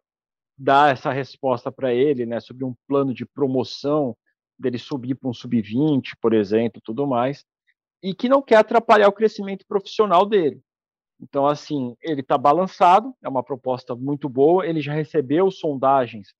dar 0.56 0.92
essa 0.92 1.10
resposta 1.10 1.72
para 1.72 1.92
ele, 1.92 2.24
né, 2.24 2.40
sobre 2.40 2.64
um 2.64 2.74
plano 2.86 3.12
de 3.12 3.26
promoção 3.26 4.16
dele 4.58 4.78
subir 4.78 5.16
para 5.16 5.28
um 5.28 5.34
sub-20, 5.34 6.12
por 6.20 6.32
exemplo, 6.32 6.80
tudo 6.82 7.06
mais, 7.06 7.44
e 8.02 8.14
que 8.14 8.28
não 8.28 8.40
quer 8.40 8.56
atrapalhar 8.56 9.08
o 9.08 9.12
crescimento 9.12 9.64
profissional 9.66 10.24
dele. 10.24 10.60
Então, 11.20 11.46
assim, 11.46 11.96
ele 12.02 12.20
está 12.20 12.36
balançado, 12.36 13.14
é 13.22 13.28
uma 13.28 13.42
proposta 13.42 13.94
muito 13.94 14.28
boa. 14.28 14.66
Ele 14.66 14.80
já 14.80 14.92
recebeu 14.92 15.50
sondagens 15.50 16.34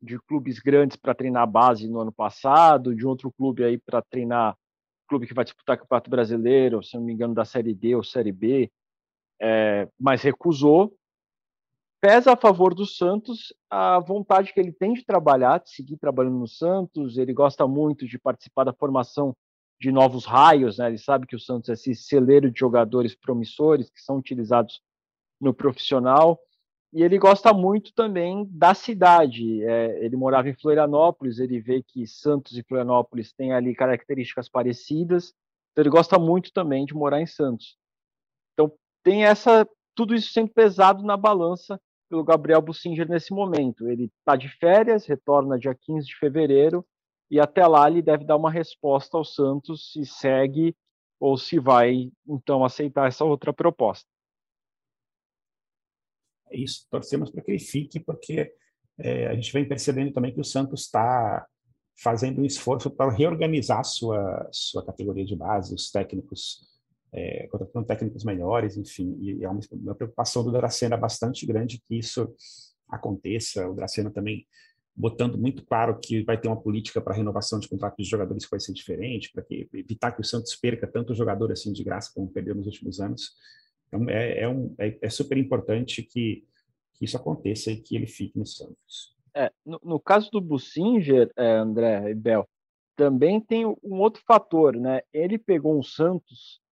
de 0.00 0.18
clubes 0.20 0.58
grandes 0.58 0.96
para 0.96 1.14
treinar 1.14 1.46
base 1.46 1.88
no 1.88 2.00
ano 2.00 2.12
passado, 2.12 2.94
de 2.94 3.06
outro 3.06 3.32
clube 3.32 3.64
aí 3.64 3.78
para 3.78 4.02
treinar 4.02 4.56
clube 5.08 5.26
que 5.26 5.34
vai 5.34 5.44
disputar 5.44 5.76
o 5.76 5.80
Campeonato 5.80 6.10
Brasileiro, 6.10 6.82
se 6.82 6.96
não 6.96 7.04
me 7.04 7.12
engano, 7.12 7.34
da 7.34 7.44
Série 7.44 7.74
D 7.74 7.94
ou 7.94 8.02
Série 8.02 8.32
B, 8.32 8.70
é, 9.40 9.88
mas 9.98 10.22
recusou 10.22 10.96
pesa 12.00 12.32
a 12.32 12.36
favor 12.36 12.74
do 12.74 12.84
Santos 12.84 13.54
a 13.70 13.98
vontade 13.98 14.52
que 14.52 14.60
ele 14.60 14.72
tem 14.72 14.92
de 14.92 15.02
trabalhar, 15.04 15.58
de 15.60 15.70
seguir 15.70 15.96
trabalhando 15.96 16.38
no 16.38 16.46
Santos. 16.46 17.16
Ele 17.16 17.32
gosta 17.32 17.66
muito 17.66 18.06
de 18.06 18.18
participar 18.18 18.64
da 18.64 18.74
formação 18.74 19.34
de 19.80 19.92
novos 19.92 20.24
raios, 20.24 20.78
né? 20.78 20.88
Ele 20.88 20.98
sabe 20.98 21.26
que 21.26 21.36
o 21.36 21.40
Santos 21.40 21.68
é 21.68 21.72
esse 21.72 21.94
celeiro 21.94 22.50
de 22.50 22.58
jogadores 22.58 23.14
promissores 23.14 23.90
que 23.90 24.00
são 24.00 24.16
utilizados 24.16 24.80
no 25.40 25.52
profissional. 25.52 26.40
E 26.92 27.02
ele 27.02 27.18
gosta 27.18 27.52
muito 27.52 27.92
também 27.92 28.46
da 28.50 28.72
cidade. 28.72 29.62
É, 29.64 30.04
ele 30.04 30.16
morava 30.16 30.48
em 30.48 30.54
Florianópolis, 30.54 31.38
ele 31.38 31.60
vê 31.60 31.82
que 31.82 32.06
Santos 32.06 32.56
e 32.56 32.62
Florianópolis 32.62 33.32
têm 33.32 33.52
ali 33.52 33.74
características 33.74 34.48
parecidas. 34.48 35.34
Então 35.72 35.82
ele 35.82 35.90
gosta 35.90 36.18
muito 36.18 36.52
também 36.52 36.86
de 36.86 36.94
morar 36.94 37.20
em 37.20 37.26
Santos. 37.26 37.76
Então 38.52 38.72
tem 39.02 39.24
essa 39.24 39.68
tudo 39.94 40.14
isso 40.14 40.32
sendo 40.32 40.50
pesado 40.50 41.02
na 41.02 41.16
balança 41.16 41.80
pelo 42.08 42.24
Gabriel 42.24 42.62
Bussinger 42.62 43.08
nesse 43.08 43.32
momento. 43.32 43.88
Ele 43.88 44.10
está 44.18 44.36
de 44.36 44.48
férias, 44.48 45.06
retorna 45.06 45.58
dia 45.58 45.74
15 45.74 46.06
de 46.06 46.16
fevereiro, 46.16 46.86
e 47.34 47.40
até 47.40 47.66
lá 47.66 47.90
ele 47.90 48.00
deve 48.00 48.24
dar 48.24 48.36
uma 48.36 48.48
resposta 48.48 49.16
ao 49.16 49.24
Santos 49.24 49.90
se 49.92 50.06
segue 50.06 50.72
ou 51.18 51.36
se 51.36 51.58
vai, 51.58 52.12
então, 52.28 52.64
aceitar 52.64 53.08
essa 53.08 53.24
outra 53.24 53.52
proposta. 53.52 54.08
É 56.48 56.58
isso, 56.58 56.86
torcemos 56.88 57.32
para 57.32 57.42
que 57.42 57.50
ele 57.50 57.58
fique, 57.58 57.98
porque 57.98 58.54
é, 58.98 59.26
a 59.26 59.34
gente 59.34 59.52
vem 59.52 59.66
percebendo 59.66 60.12
também 60.12 60.32
que 60.32 60.40
o 60.40 60.44
Santos 60.44 60.82
está 60.82 61.44
fazendo 62.00 62.40
um 62.40 62.44
esforço 62.44 62.88
para 62.88 63.10
reorganizar 63.10 63.84
sua, 63.84 64.48
sua 64.52 64.86
categoria 64.86 65.24
de 65.24 65.34
base, 65.34 65.74
os 65.74 65.90
técnicos 65.90 66.60
é, 67.12 67.48
contratando 67.48 67.86
técnicos 67.86 68.22
melhores, 68.22 68.76
enfim, 68.76 69.18
e 69.20 69.42
é 69.42 69.48
uma, 69.48 69.60
uma 69.72 69.94
preocupação 69.96 70.44
do 70.44 70.52
Dracena 70.52 70.96
bastante 70.96 71.44
grande 71.46 71.80
que 71.80 71.98
isso 71.98 72.32
aconteça. 72.88 73.68
O 73.68 73.74
Dracena 73.74 74.10
também 74.12 74.46
botando 74.96 75.36
muito 75.36 75.64
claro 75.64 75.98
que 76.00 76.22
vai 76.22 76.40
ter 76.40 76.48
uma 76.48 76.60
política 76.60 77.00
para 77.00 77.14
renovação 77.14 77.58
de 77.58 77.68
contratos 77.68 78.04
de 78.04 78.10
jogadores 78.10 78.44
que 78.44 78.50
vai 78.50 78.60
ser 78.60 78.72
diferente, 78.72 79.32
para 79.32 79.44
evitar 79.72 80.12
que 80.12 80.20
o 80.20 80.24
Santos 80.24 80.54
perca 80.54 80.86
tanto 80.86 81.14
jogador 81.14 81.50
assim 81.50 81.72
de 81.72 81.82
graça 81.82 82.12
como 82.14 82.30
perdeu 82.30 82.54
nos 82.54 82.66
últimos 82.66 83.00
anos. 83.00 83.32
Então 83.88 84.08
é, 84.08 84.40
é, 84.40 84.48
um, 84.48 84.74
é, 84.78 84.96
é 85.02 85.10
super 85.10 85.36
importante 85.36 86.02
que, 86.02 86.44
que, 86.94 87.04
isso 87.04 87.16
aconteça 87.16 87.70
e 87.70 87.76
que 87.76 87.96
ele 87.96 88.06
fique 88.06 88.38
no 88.38 88.46
Santos. 88.46 89.14
É, 89.34 89.50
no, 89.66 89.80
no 89.82 90.00
caso 90.00 90.30
do 90.30 90.40
Bussinger, 90.40 91.30
é, 91.36 91.56
André 91.56 92.10
e 92.10 92.14
Bel, 92.14 92.48
também 92.96 93.40
tem 93.40 93.66
um 93.66 94.00
outro 94.00 94.22
fator, 94.24 94.76
né? 94.76 95.00
Ele 95.12 95.36
pegou 95.36 95.76
um 95.76 95.82
Santos 95.82 96.62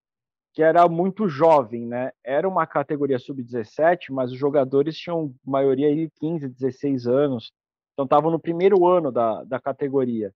que 0.54 0.62
era 0.62 0.86
muito 0.86 1.28
jovem, 1.28 1.86
né? 1.86 2.12
Era 2.22 2.48
uma 2.48 2.66
categoria 2.66 3.18
sub-17, 3.18 4.10
mas 4.10 4.30
os 4.30 4.38
jogadores 4.38 4.96
tinham 4.96 5.34
maioria 5.44 5.94
de 5.94 6.10
15, 6.20 6.48
16 6.48 7.06
anos, 7.06 7.52
então 7.92 8.04
estavam 8.04 8.30
no 8.30 8.38
primeiro 8.38 8.86
ano 8.86 9.10
da, 9.10 9.44
da 9.44 9.60
categoria. 9.60 10.32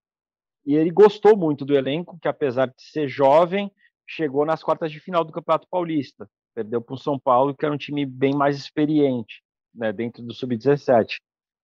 E 0.65 0.75
ele 0.75 0.91
gostou 0.91 1.37
muito 1.37 1.65
do 1.65 1.77
elenco, 1.77 2.19
que 2.21 2.29
apesar 2.29 2.67
de 2.67 2.75
ser 2.79 3.09
jovem, 3.09 3.71
chegou 4.07 4.45
nas 4.45 4.63
quartas 4.63 4.91
de 4.91 5.01
final 5.01 5.25
do 5.25 5.33
Campeonato 5.33 5.69
Paulista. 5.71 6.29
Perdeu 6.55 6.81
para 6.81 6.95
o 6.95 6.99
São 6.99 7.19
Paulo, 7.19 7.55
que 7.55 7.65
era 7.65 7.75
um 7.75 7.79
time 7.79 8.05
bem 8.05 8.35
mais 8.35 8.57
experiente, 8.57 9.43
né, 9.75 9.93
dentro 9.93 10.23
do 10.23 10.35
sub-17. 10.35 11.19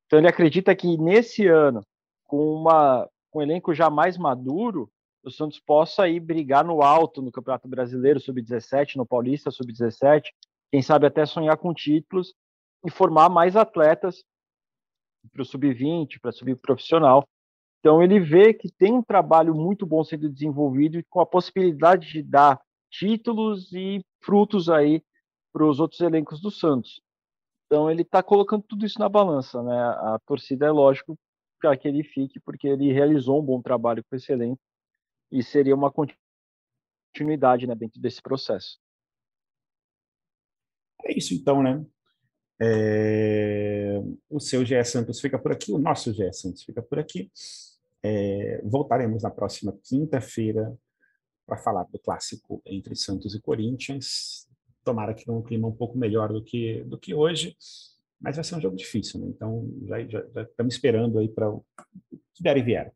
Então 0.06 0.18
ele 0.18 0.28
acredita 0.28 0.74
que 0.74 0.96
nesse 0.98 1.46
ano, 1.46 1.84
com 2.24 2.54
uma 2.54 3.08
com 3.30 3.38
um 3.38 3.42
elenco 3.42 3.72
já 3.72 3.88
mais 3.88 4.18
maduro, 4.18 4.90
o 5.24 5.30
Santos 5.30 5.58
possa 5.58 6.06
ir 6.06 6.20
brigar 6.20 6.62
no 6.64 6.82
alto 6.82 7.22
no 7.22 7.32
Campeonato 7.32 7.66
Brasileiro 7.66 8.20
sub-17, 8.20 8.96
no 8.96 9.06
Paulista 9.06 9.50
sub-17, 9.50 10.24
quem 10.70 10.82
sabe 10.82 11.06
até 11.06 11.24
sonhar 11.24 11.56
com 11.56 11.72
títulos 11.72 12.34
e 12.84 12.90
formar 12.90 13.30
mais 13.30 13.56
atletas 13.56 14.22
para 15.30 15.42
o 15.42 15.44
sub-20, 15.44 16.20
para 16.20 16.32
subir 16.32 16.56
profissional. 16.56 17.26
Então 17.80 18.02
ele 18.02 18.20
vê 18.20 18.54
que 18.54 18.70
tem 18.70 18.92
um 18.92 19.02
trabalho 19.02 19.54
muito 19.54 19.84
bom 19.84 20.04
sendo 20.04 20.28
desenvolvido 20.28 20.98
e 20.98 21.02
com 21.04 21.20
a 21.20 21.26
possibilidade 21.26 22.12
de 22.12 22.22
dar 22.22 22.60
títulos 22.90 23.72
e 23.72 24.04
frutos 24.20 24.68
aí 24.68 25.02
para 25.52 25.66
os 25.66 25.80
outros 25.80 26.00
elencos 26.00 26.40
do 26.40 26.50
Santos. 26.50 27.00
Então 27.66 27.90
ele 27.90 28.02
está 28.02 28.22
colocando 28.22 28.62
tudo 28.62 28.86
isso 28.86 28.98
na 28.98 29.08
balança, 29.08 29.62
né? 29.62 29.76
A 29.76 30.18
torcida 30.26 30.66
é 30.66 30.70
lógico 30.70 31.18
para 31.60 31.76
que 31.76 31.88
ele 31.88 32.02
fique, 32.02 32.38
porque 32.40 32.68
ele 32.68 32.92
realizou 32.92 33.40
um 33.40 33.44
bom 33.44 33.62
trabalho 33.62 34.04
com 34.04 34.16
esse 34.16 34.32
elenco 34.32 34.60
e 35.30 35.42
seria 35.42 35.74
uma 35.74 35.90
continuidade 37.12 37.66
né, 37.66 37.74
dentro 37.74 38.00
desse 38.00 38.20
processo. 38.20 38.78
É 41.04 41.16
isso 41.16 41.34
então, 41.34 41.62
né? 41.62 41.84
É... 42.62 44.00
O 44.30 44.38
seu 44.38 44.64
GE 44.64 44.82
Santos 44.84 45.20
fica 45.20 45.38
por 45.38 45.50
aqui, 45.50 45.72
o 45.72 45.78
nosso 45.78 46.12
GE 46.12 46.32
Santos 46.32 46.62
fica 46.62 46.80
por 46.80 46.98
aqui. 46.98 47.30
É... 48.02 48.60
Voltaremos 48.64 49.24
na 49.24 49.30
próxima 49.30 49.76
quinta-feira 49.82 50.72
para 51.44 51.56
falar 51.56 51.84
do 51.84 51.98
clássico 51.98 52.62
entre 52.64 52.94
Santos 52.94 53.34
e 53.34 53.40
Corinthians. 53.40 54.48
Tomara 54.84 55.12
que 55.12 55.28
um 55.30 55.42
clima 55.42 55.66
um 55.66 55.74
pouco 55.74 55.98
melhor 55.98 56.32
do 56.32 56.42
que, 56.42 56.82
do 56.84 56.98
que 56.98 57.14
hoje, 57.14 57.56
mas 58.20 58.36
vai 58.36 58.44
ser 58.44 58.54
um 58.56 58.60
jogo 58.60 58.76
difícil, 58.76 59.20
né? 59.20 59.26
Então 59.28 59.68
já 59.86 60.00
estamos 60.00 60.74
esperando 60.74 61.18
aí 61.18 61.28
para 61.28 61.50
o 61.50 61.64
que 62.34 62.42
der 62.42 62.56
e 62.56 62.62
vier. 62.62 62.92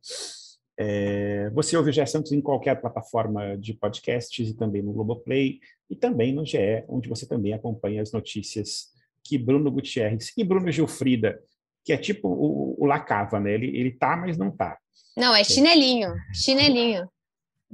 É, 0.78 1.48
você 1.50 1.76
ouve 1.76 1.90
o 1.90 1.92
GE 1.92 2.06
Santos 2.06 2.32
em 2.32 2.40
qualquer 2.40 2.80
plataforma 2.80 3.56
de 3.56 3.72
podcasts 3.74 4.48
e 4.48 4.54
também 4.54 4.82
no 4.82 4.92
Globoplay 4.92 5.58
e 5.88 5.96
também 5.96 6.34
no 6.34 6.44
GE, 6.44 6.84
onde 6.88 7.08
você 7.08 7.26
também 7.26 7.52
acompanha 7.52 8.02
as 8.02 8.12
notícias 8.12 8.95
que 9.26 9.38
Bruno 9.38 9.70
Gutierrez 9.70 10.32
e 10.36 10.44
Bruno 10.44 10.70
Gilfrida, 10.70 11.38
que 11.84 11.92
é 11.92 11.96
tipo 11.96 12.28
o, 12.28 12.76
o 12.78 12.86
Lacava, 12.86 13.40
né? 13.40 13.52
Ele, 13.52 13.76
ele 13.76 13.90
tá, 13.90 14.16
mas 14.16 14.36
não 14.36 14.50
tá. 14.50 14.78
Não, 15.16 15.34
é 15.34 15.42
chinelinho, 15.42 16.14
chinelinho. 16.34 17.08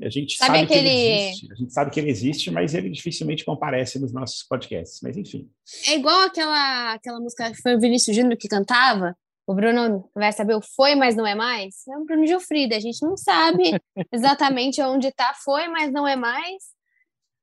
A 0.01 0.09
gente 0.09 0.37
sabe, 0.37 0.59
sabe 0.59 0.65
aquele... 0.65 0.81
que 0.81 0.89
ele 0.89 1.29
existe, 1.29 1.53
a 1.53 1.55
gente 1.55 1.73
sabe 1.73 1.91
que 1.91 2.01
ele 2.01 2.11
existe, 2.11 2.51
mas 2.51 2.75
ele 2.75 2.89
dificilmente 2.89 3.45
comparece 3.45 3.99
nos 3.99 4.13
nossos 4.13 4.43
podcasts. 4.43 5.01
Mas 5.03 5.17
enfim. 5.17 5.51
É 5.87 5.95
igual 5.95 6.23
aquela, 6.23 6.95
aquela 6.95 7.21
música 7.21 7.51
que 7.51 7.61
foi 7.61 7.75
o 7.77 7.81
Vinícius 7.81 8.17
Júnior 8.17 8.37
que 8.37 8.49
cantava, 8.49 9.15
o 9.47 9.55
Bruno 9.55 10.09
vai 10.15 10.33
saber 10.33 10.55
o 10.55 10.63
foi, 10.63 10.95
mas 10.95 11.15
não 11.15 11.27
é 11.27 11.35
mais? 11.35 11.87
É 11.89 11.97
o 11.97 12.05
Bruno 12.05 12.27
Gilfrida. 12.27 12.77
A 12.77 12.81
gente 12.81 13.03
não 13.03 13.17
sabe 13.17 13.79
exatamente 14.13 14.81
onde 14.81 15.09
está 15.09 15.35
foi, 15.35 15.69
mas 15.69 15.93
não 15.93 16.07
é 16.07 16.17
mais. 16.17 16.73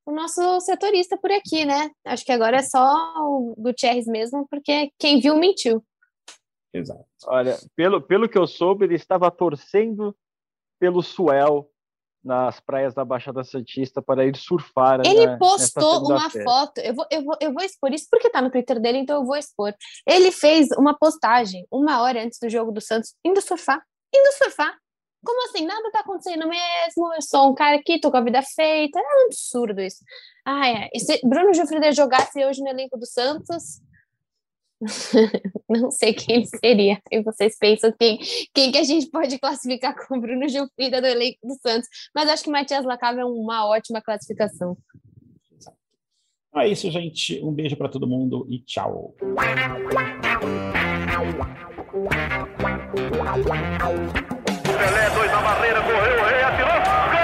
O 0.09 0.11
nosso 0.11 0.59
setorista 0.61 1.15
por 1.15 1.31
aqui, 1.31 1.65
né? 1.65 1.91
Acho 2.03 2.25
que 2.25 2.31
agora 2.31 2.57
é 2.57 2.63
só 2.63 3.13
o 3.17 3.53
Gutierrez 3.55 4.07
mesmo, 4.07 4.47
porque 4.49 4.91
quem 4.97 5.19
viu 5.19 5.35
mentiu. 5.35 5.85
Exato. 6.73 7.05
Olha, 7.27 7.55
pelo, 7.75 8.01
pelo 8.01 8.27
que 8.27 8.35
eu 8.35 8.47
soube, 8.47 8.85
ele 8.85 8.95
estava 8.95 9.29
torcendo 9.29 10.17
pelo 10.79 11.03
Suel 11.03 11.69
nas 12.23 12.59
praias 12.59 12.95
da 12.95 13.05
Baixada 13.05 13.43
Santista 13.43 14.01
para 14.01 14.25
ir 14.25 14.35
surfar. 14.35 14.99
Ele 15.05 15.37
postou 15.37 15.99
uma 16.07 16.27
foto, 16.27 16.79
eu 16.79 16.95
vou, 16.95 17.05
eu, 17.11 17.23
vou, 17.23 17.37
eu 17.39 17.53
vou 17.53 17.63
expor 17.63 17.93
isso 17.93 18.07
porque 18.09 18.31
tá 18.31 18.41
no 18.41 18.49
Twitter 18.49 18.79
dele, 18.79 18.97
então 18.97 19.17
eu 19.17 19.25
vou 19.27 19.37
expor. 19.37 19.75
Ele 20.07 20.31
fez 20.31 20.69
uma 20.75 20.97
postagem 20.97 21.67
uma 21.71 22.01
hora 22.01 22.23
antes 22.23 22.39
do 22.41 22.49
jogo 22.49 22.71
do 22.71 22.81
Santos, 22.81 23.13
indo 23.23 23.39
surfar, 23.41 23.79
indo 24.11 24.31
surfar. 24.39 24.75
Como 25.23 25.45
assim? 25.45 25.65
Nada 25.65 25.91
tá 25.91 25.99
acontecendo 25.99 26.47
mesmo, 26.47 27.13
eu 27.13 27.21
sou 27.21 27.51
um 27.51 27.53
cara 27.55 27.77
aqui, 27.77 27.99
tô 27.99 28.09
com 28.09 28.17
a 28.17 28.23
vida 28.23 28.41
feita. 28.41 28.99
É 28.99 29.01
um 29.01 29.25
absurdo 29.25 29.81
isso. 29.81 30.03
Ah, 30.45 30.67
é. 30.67 30.89
E 30.93 30.99
se 30.99 31.19
Bruno 31.23 31.53
Gilfrida 31.53 31.91
jogasse 31.91 32.43
hoje 32.45 32.61
no 32.61 32.69
elenco 32.69 32.97
do 32.97 33.05
Santos, 33.05 33.81
não 35.69 35.91
sei 35.91 36.13
quem 36.13 36.45
seria. 36.45 37.01
E 37.11 37.21
vocês 37.21 37.57
pensam 37.57 37.93
quem, 37.99 38.17
quem 38.53 38.71
que 38.71 38.77
a 38.77 38.83
gente 38.83 39.09
pode 39.09 39.37
classificar 39.39 39.95
com 40.07 40.19
Bruno 40.19 40.47
Gilfrida 40.47 41.01
do 41.01 41.07
elenco 41.07 41.39
do 41.43 41.55
Santos. 41.61 41.89
Mas 42.15 42.29
acho 42.29 42.43
que 42.43 42.49
Matias 42.49 42.85
Lacava 42.85 43.19
é 43.19 43.25
uma 43.25 43.67
ótima 43.67 44.01
classificação. 44.01 44.77
É 46.55 46.67
isso, 46.67 46.89
gente. 46.89 47.39
Um 47.43 47.51
beijo 47.51 47.77
para 47.77 47.89
todo 47.89 48.07
mundo 48.07 48.47
e 48.49 48.59
tchau. 48.59 49.13
Pelé, 54.79 55.09
dois 55.09 55.29
na 55.29 55.41
barreira, 55.41 55.81
correu, 55.81 56.21
o 56.21 56.25
rei 56.25 56.41
atirou. 56.41 56.71
Gol! 56.71 57.19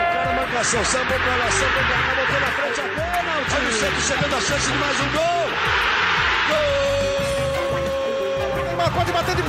O 0.00 0.12
cara 0.12 0.32
marcação, 0.34 0.84
sambou 0.84 1.16
pra 1.16 1.36
lá, 1.36 1.48
sambou 1.48 1.84
pra 1.84 1.94
cá, 1.94 2.14
botou 2.16 2.40
na 2.40 2.46
frente 2.46 2.80
a 2.80 2.82
bola. 2.82 3.34
O 3.40 3.44
time 3.44 3.70
sempre 3.72 4.00
chegando 4.00 4.34
a 4.34 4.40
chance 4.40 4.72
de 4.72 4.78
mais 4.78 5.00
um 5.00 5.08
gol. 5.12 5.48
Gol! 6.48 6.74
Neymar 8.64 8.90
pode 8.92 9.12
bater 9.12 9.36
de 9.36 9.42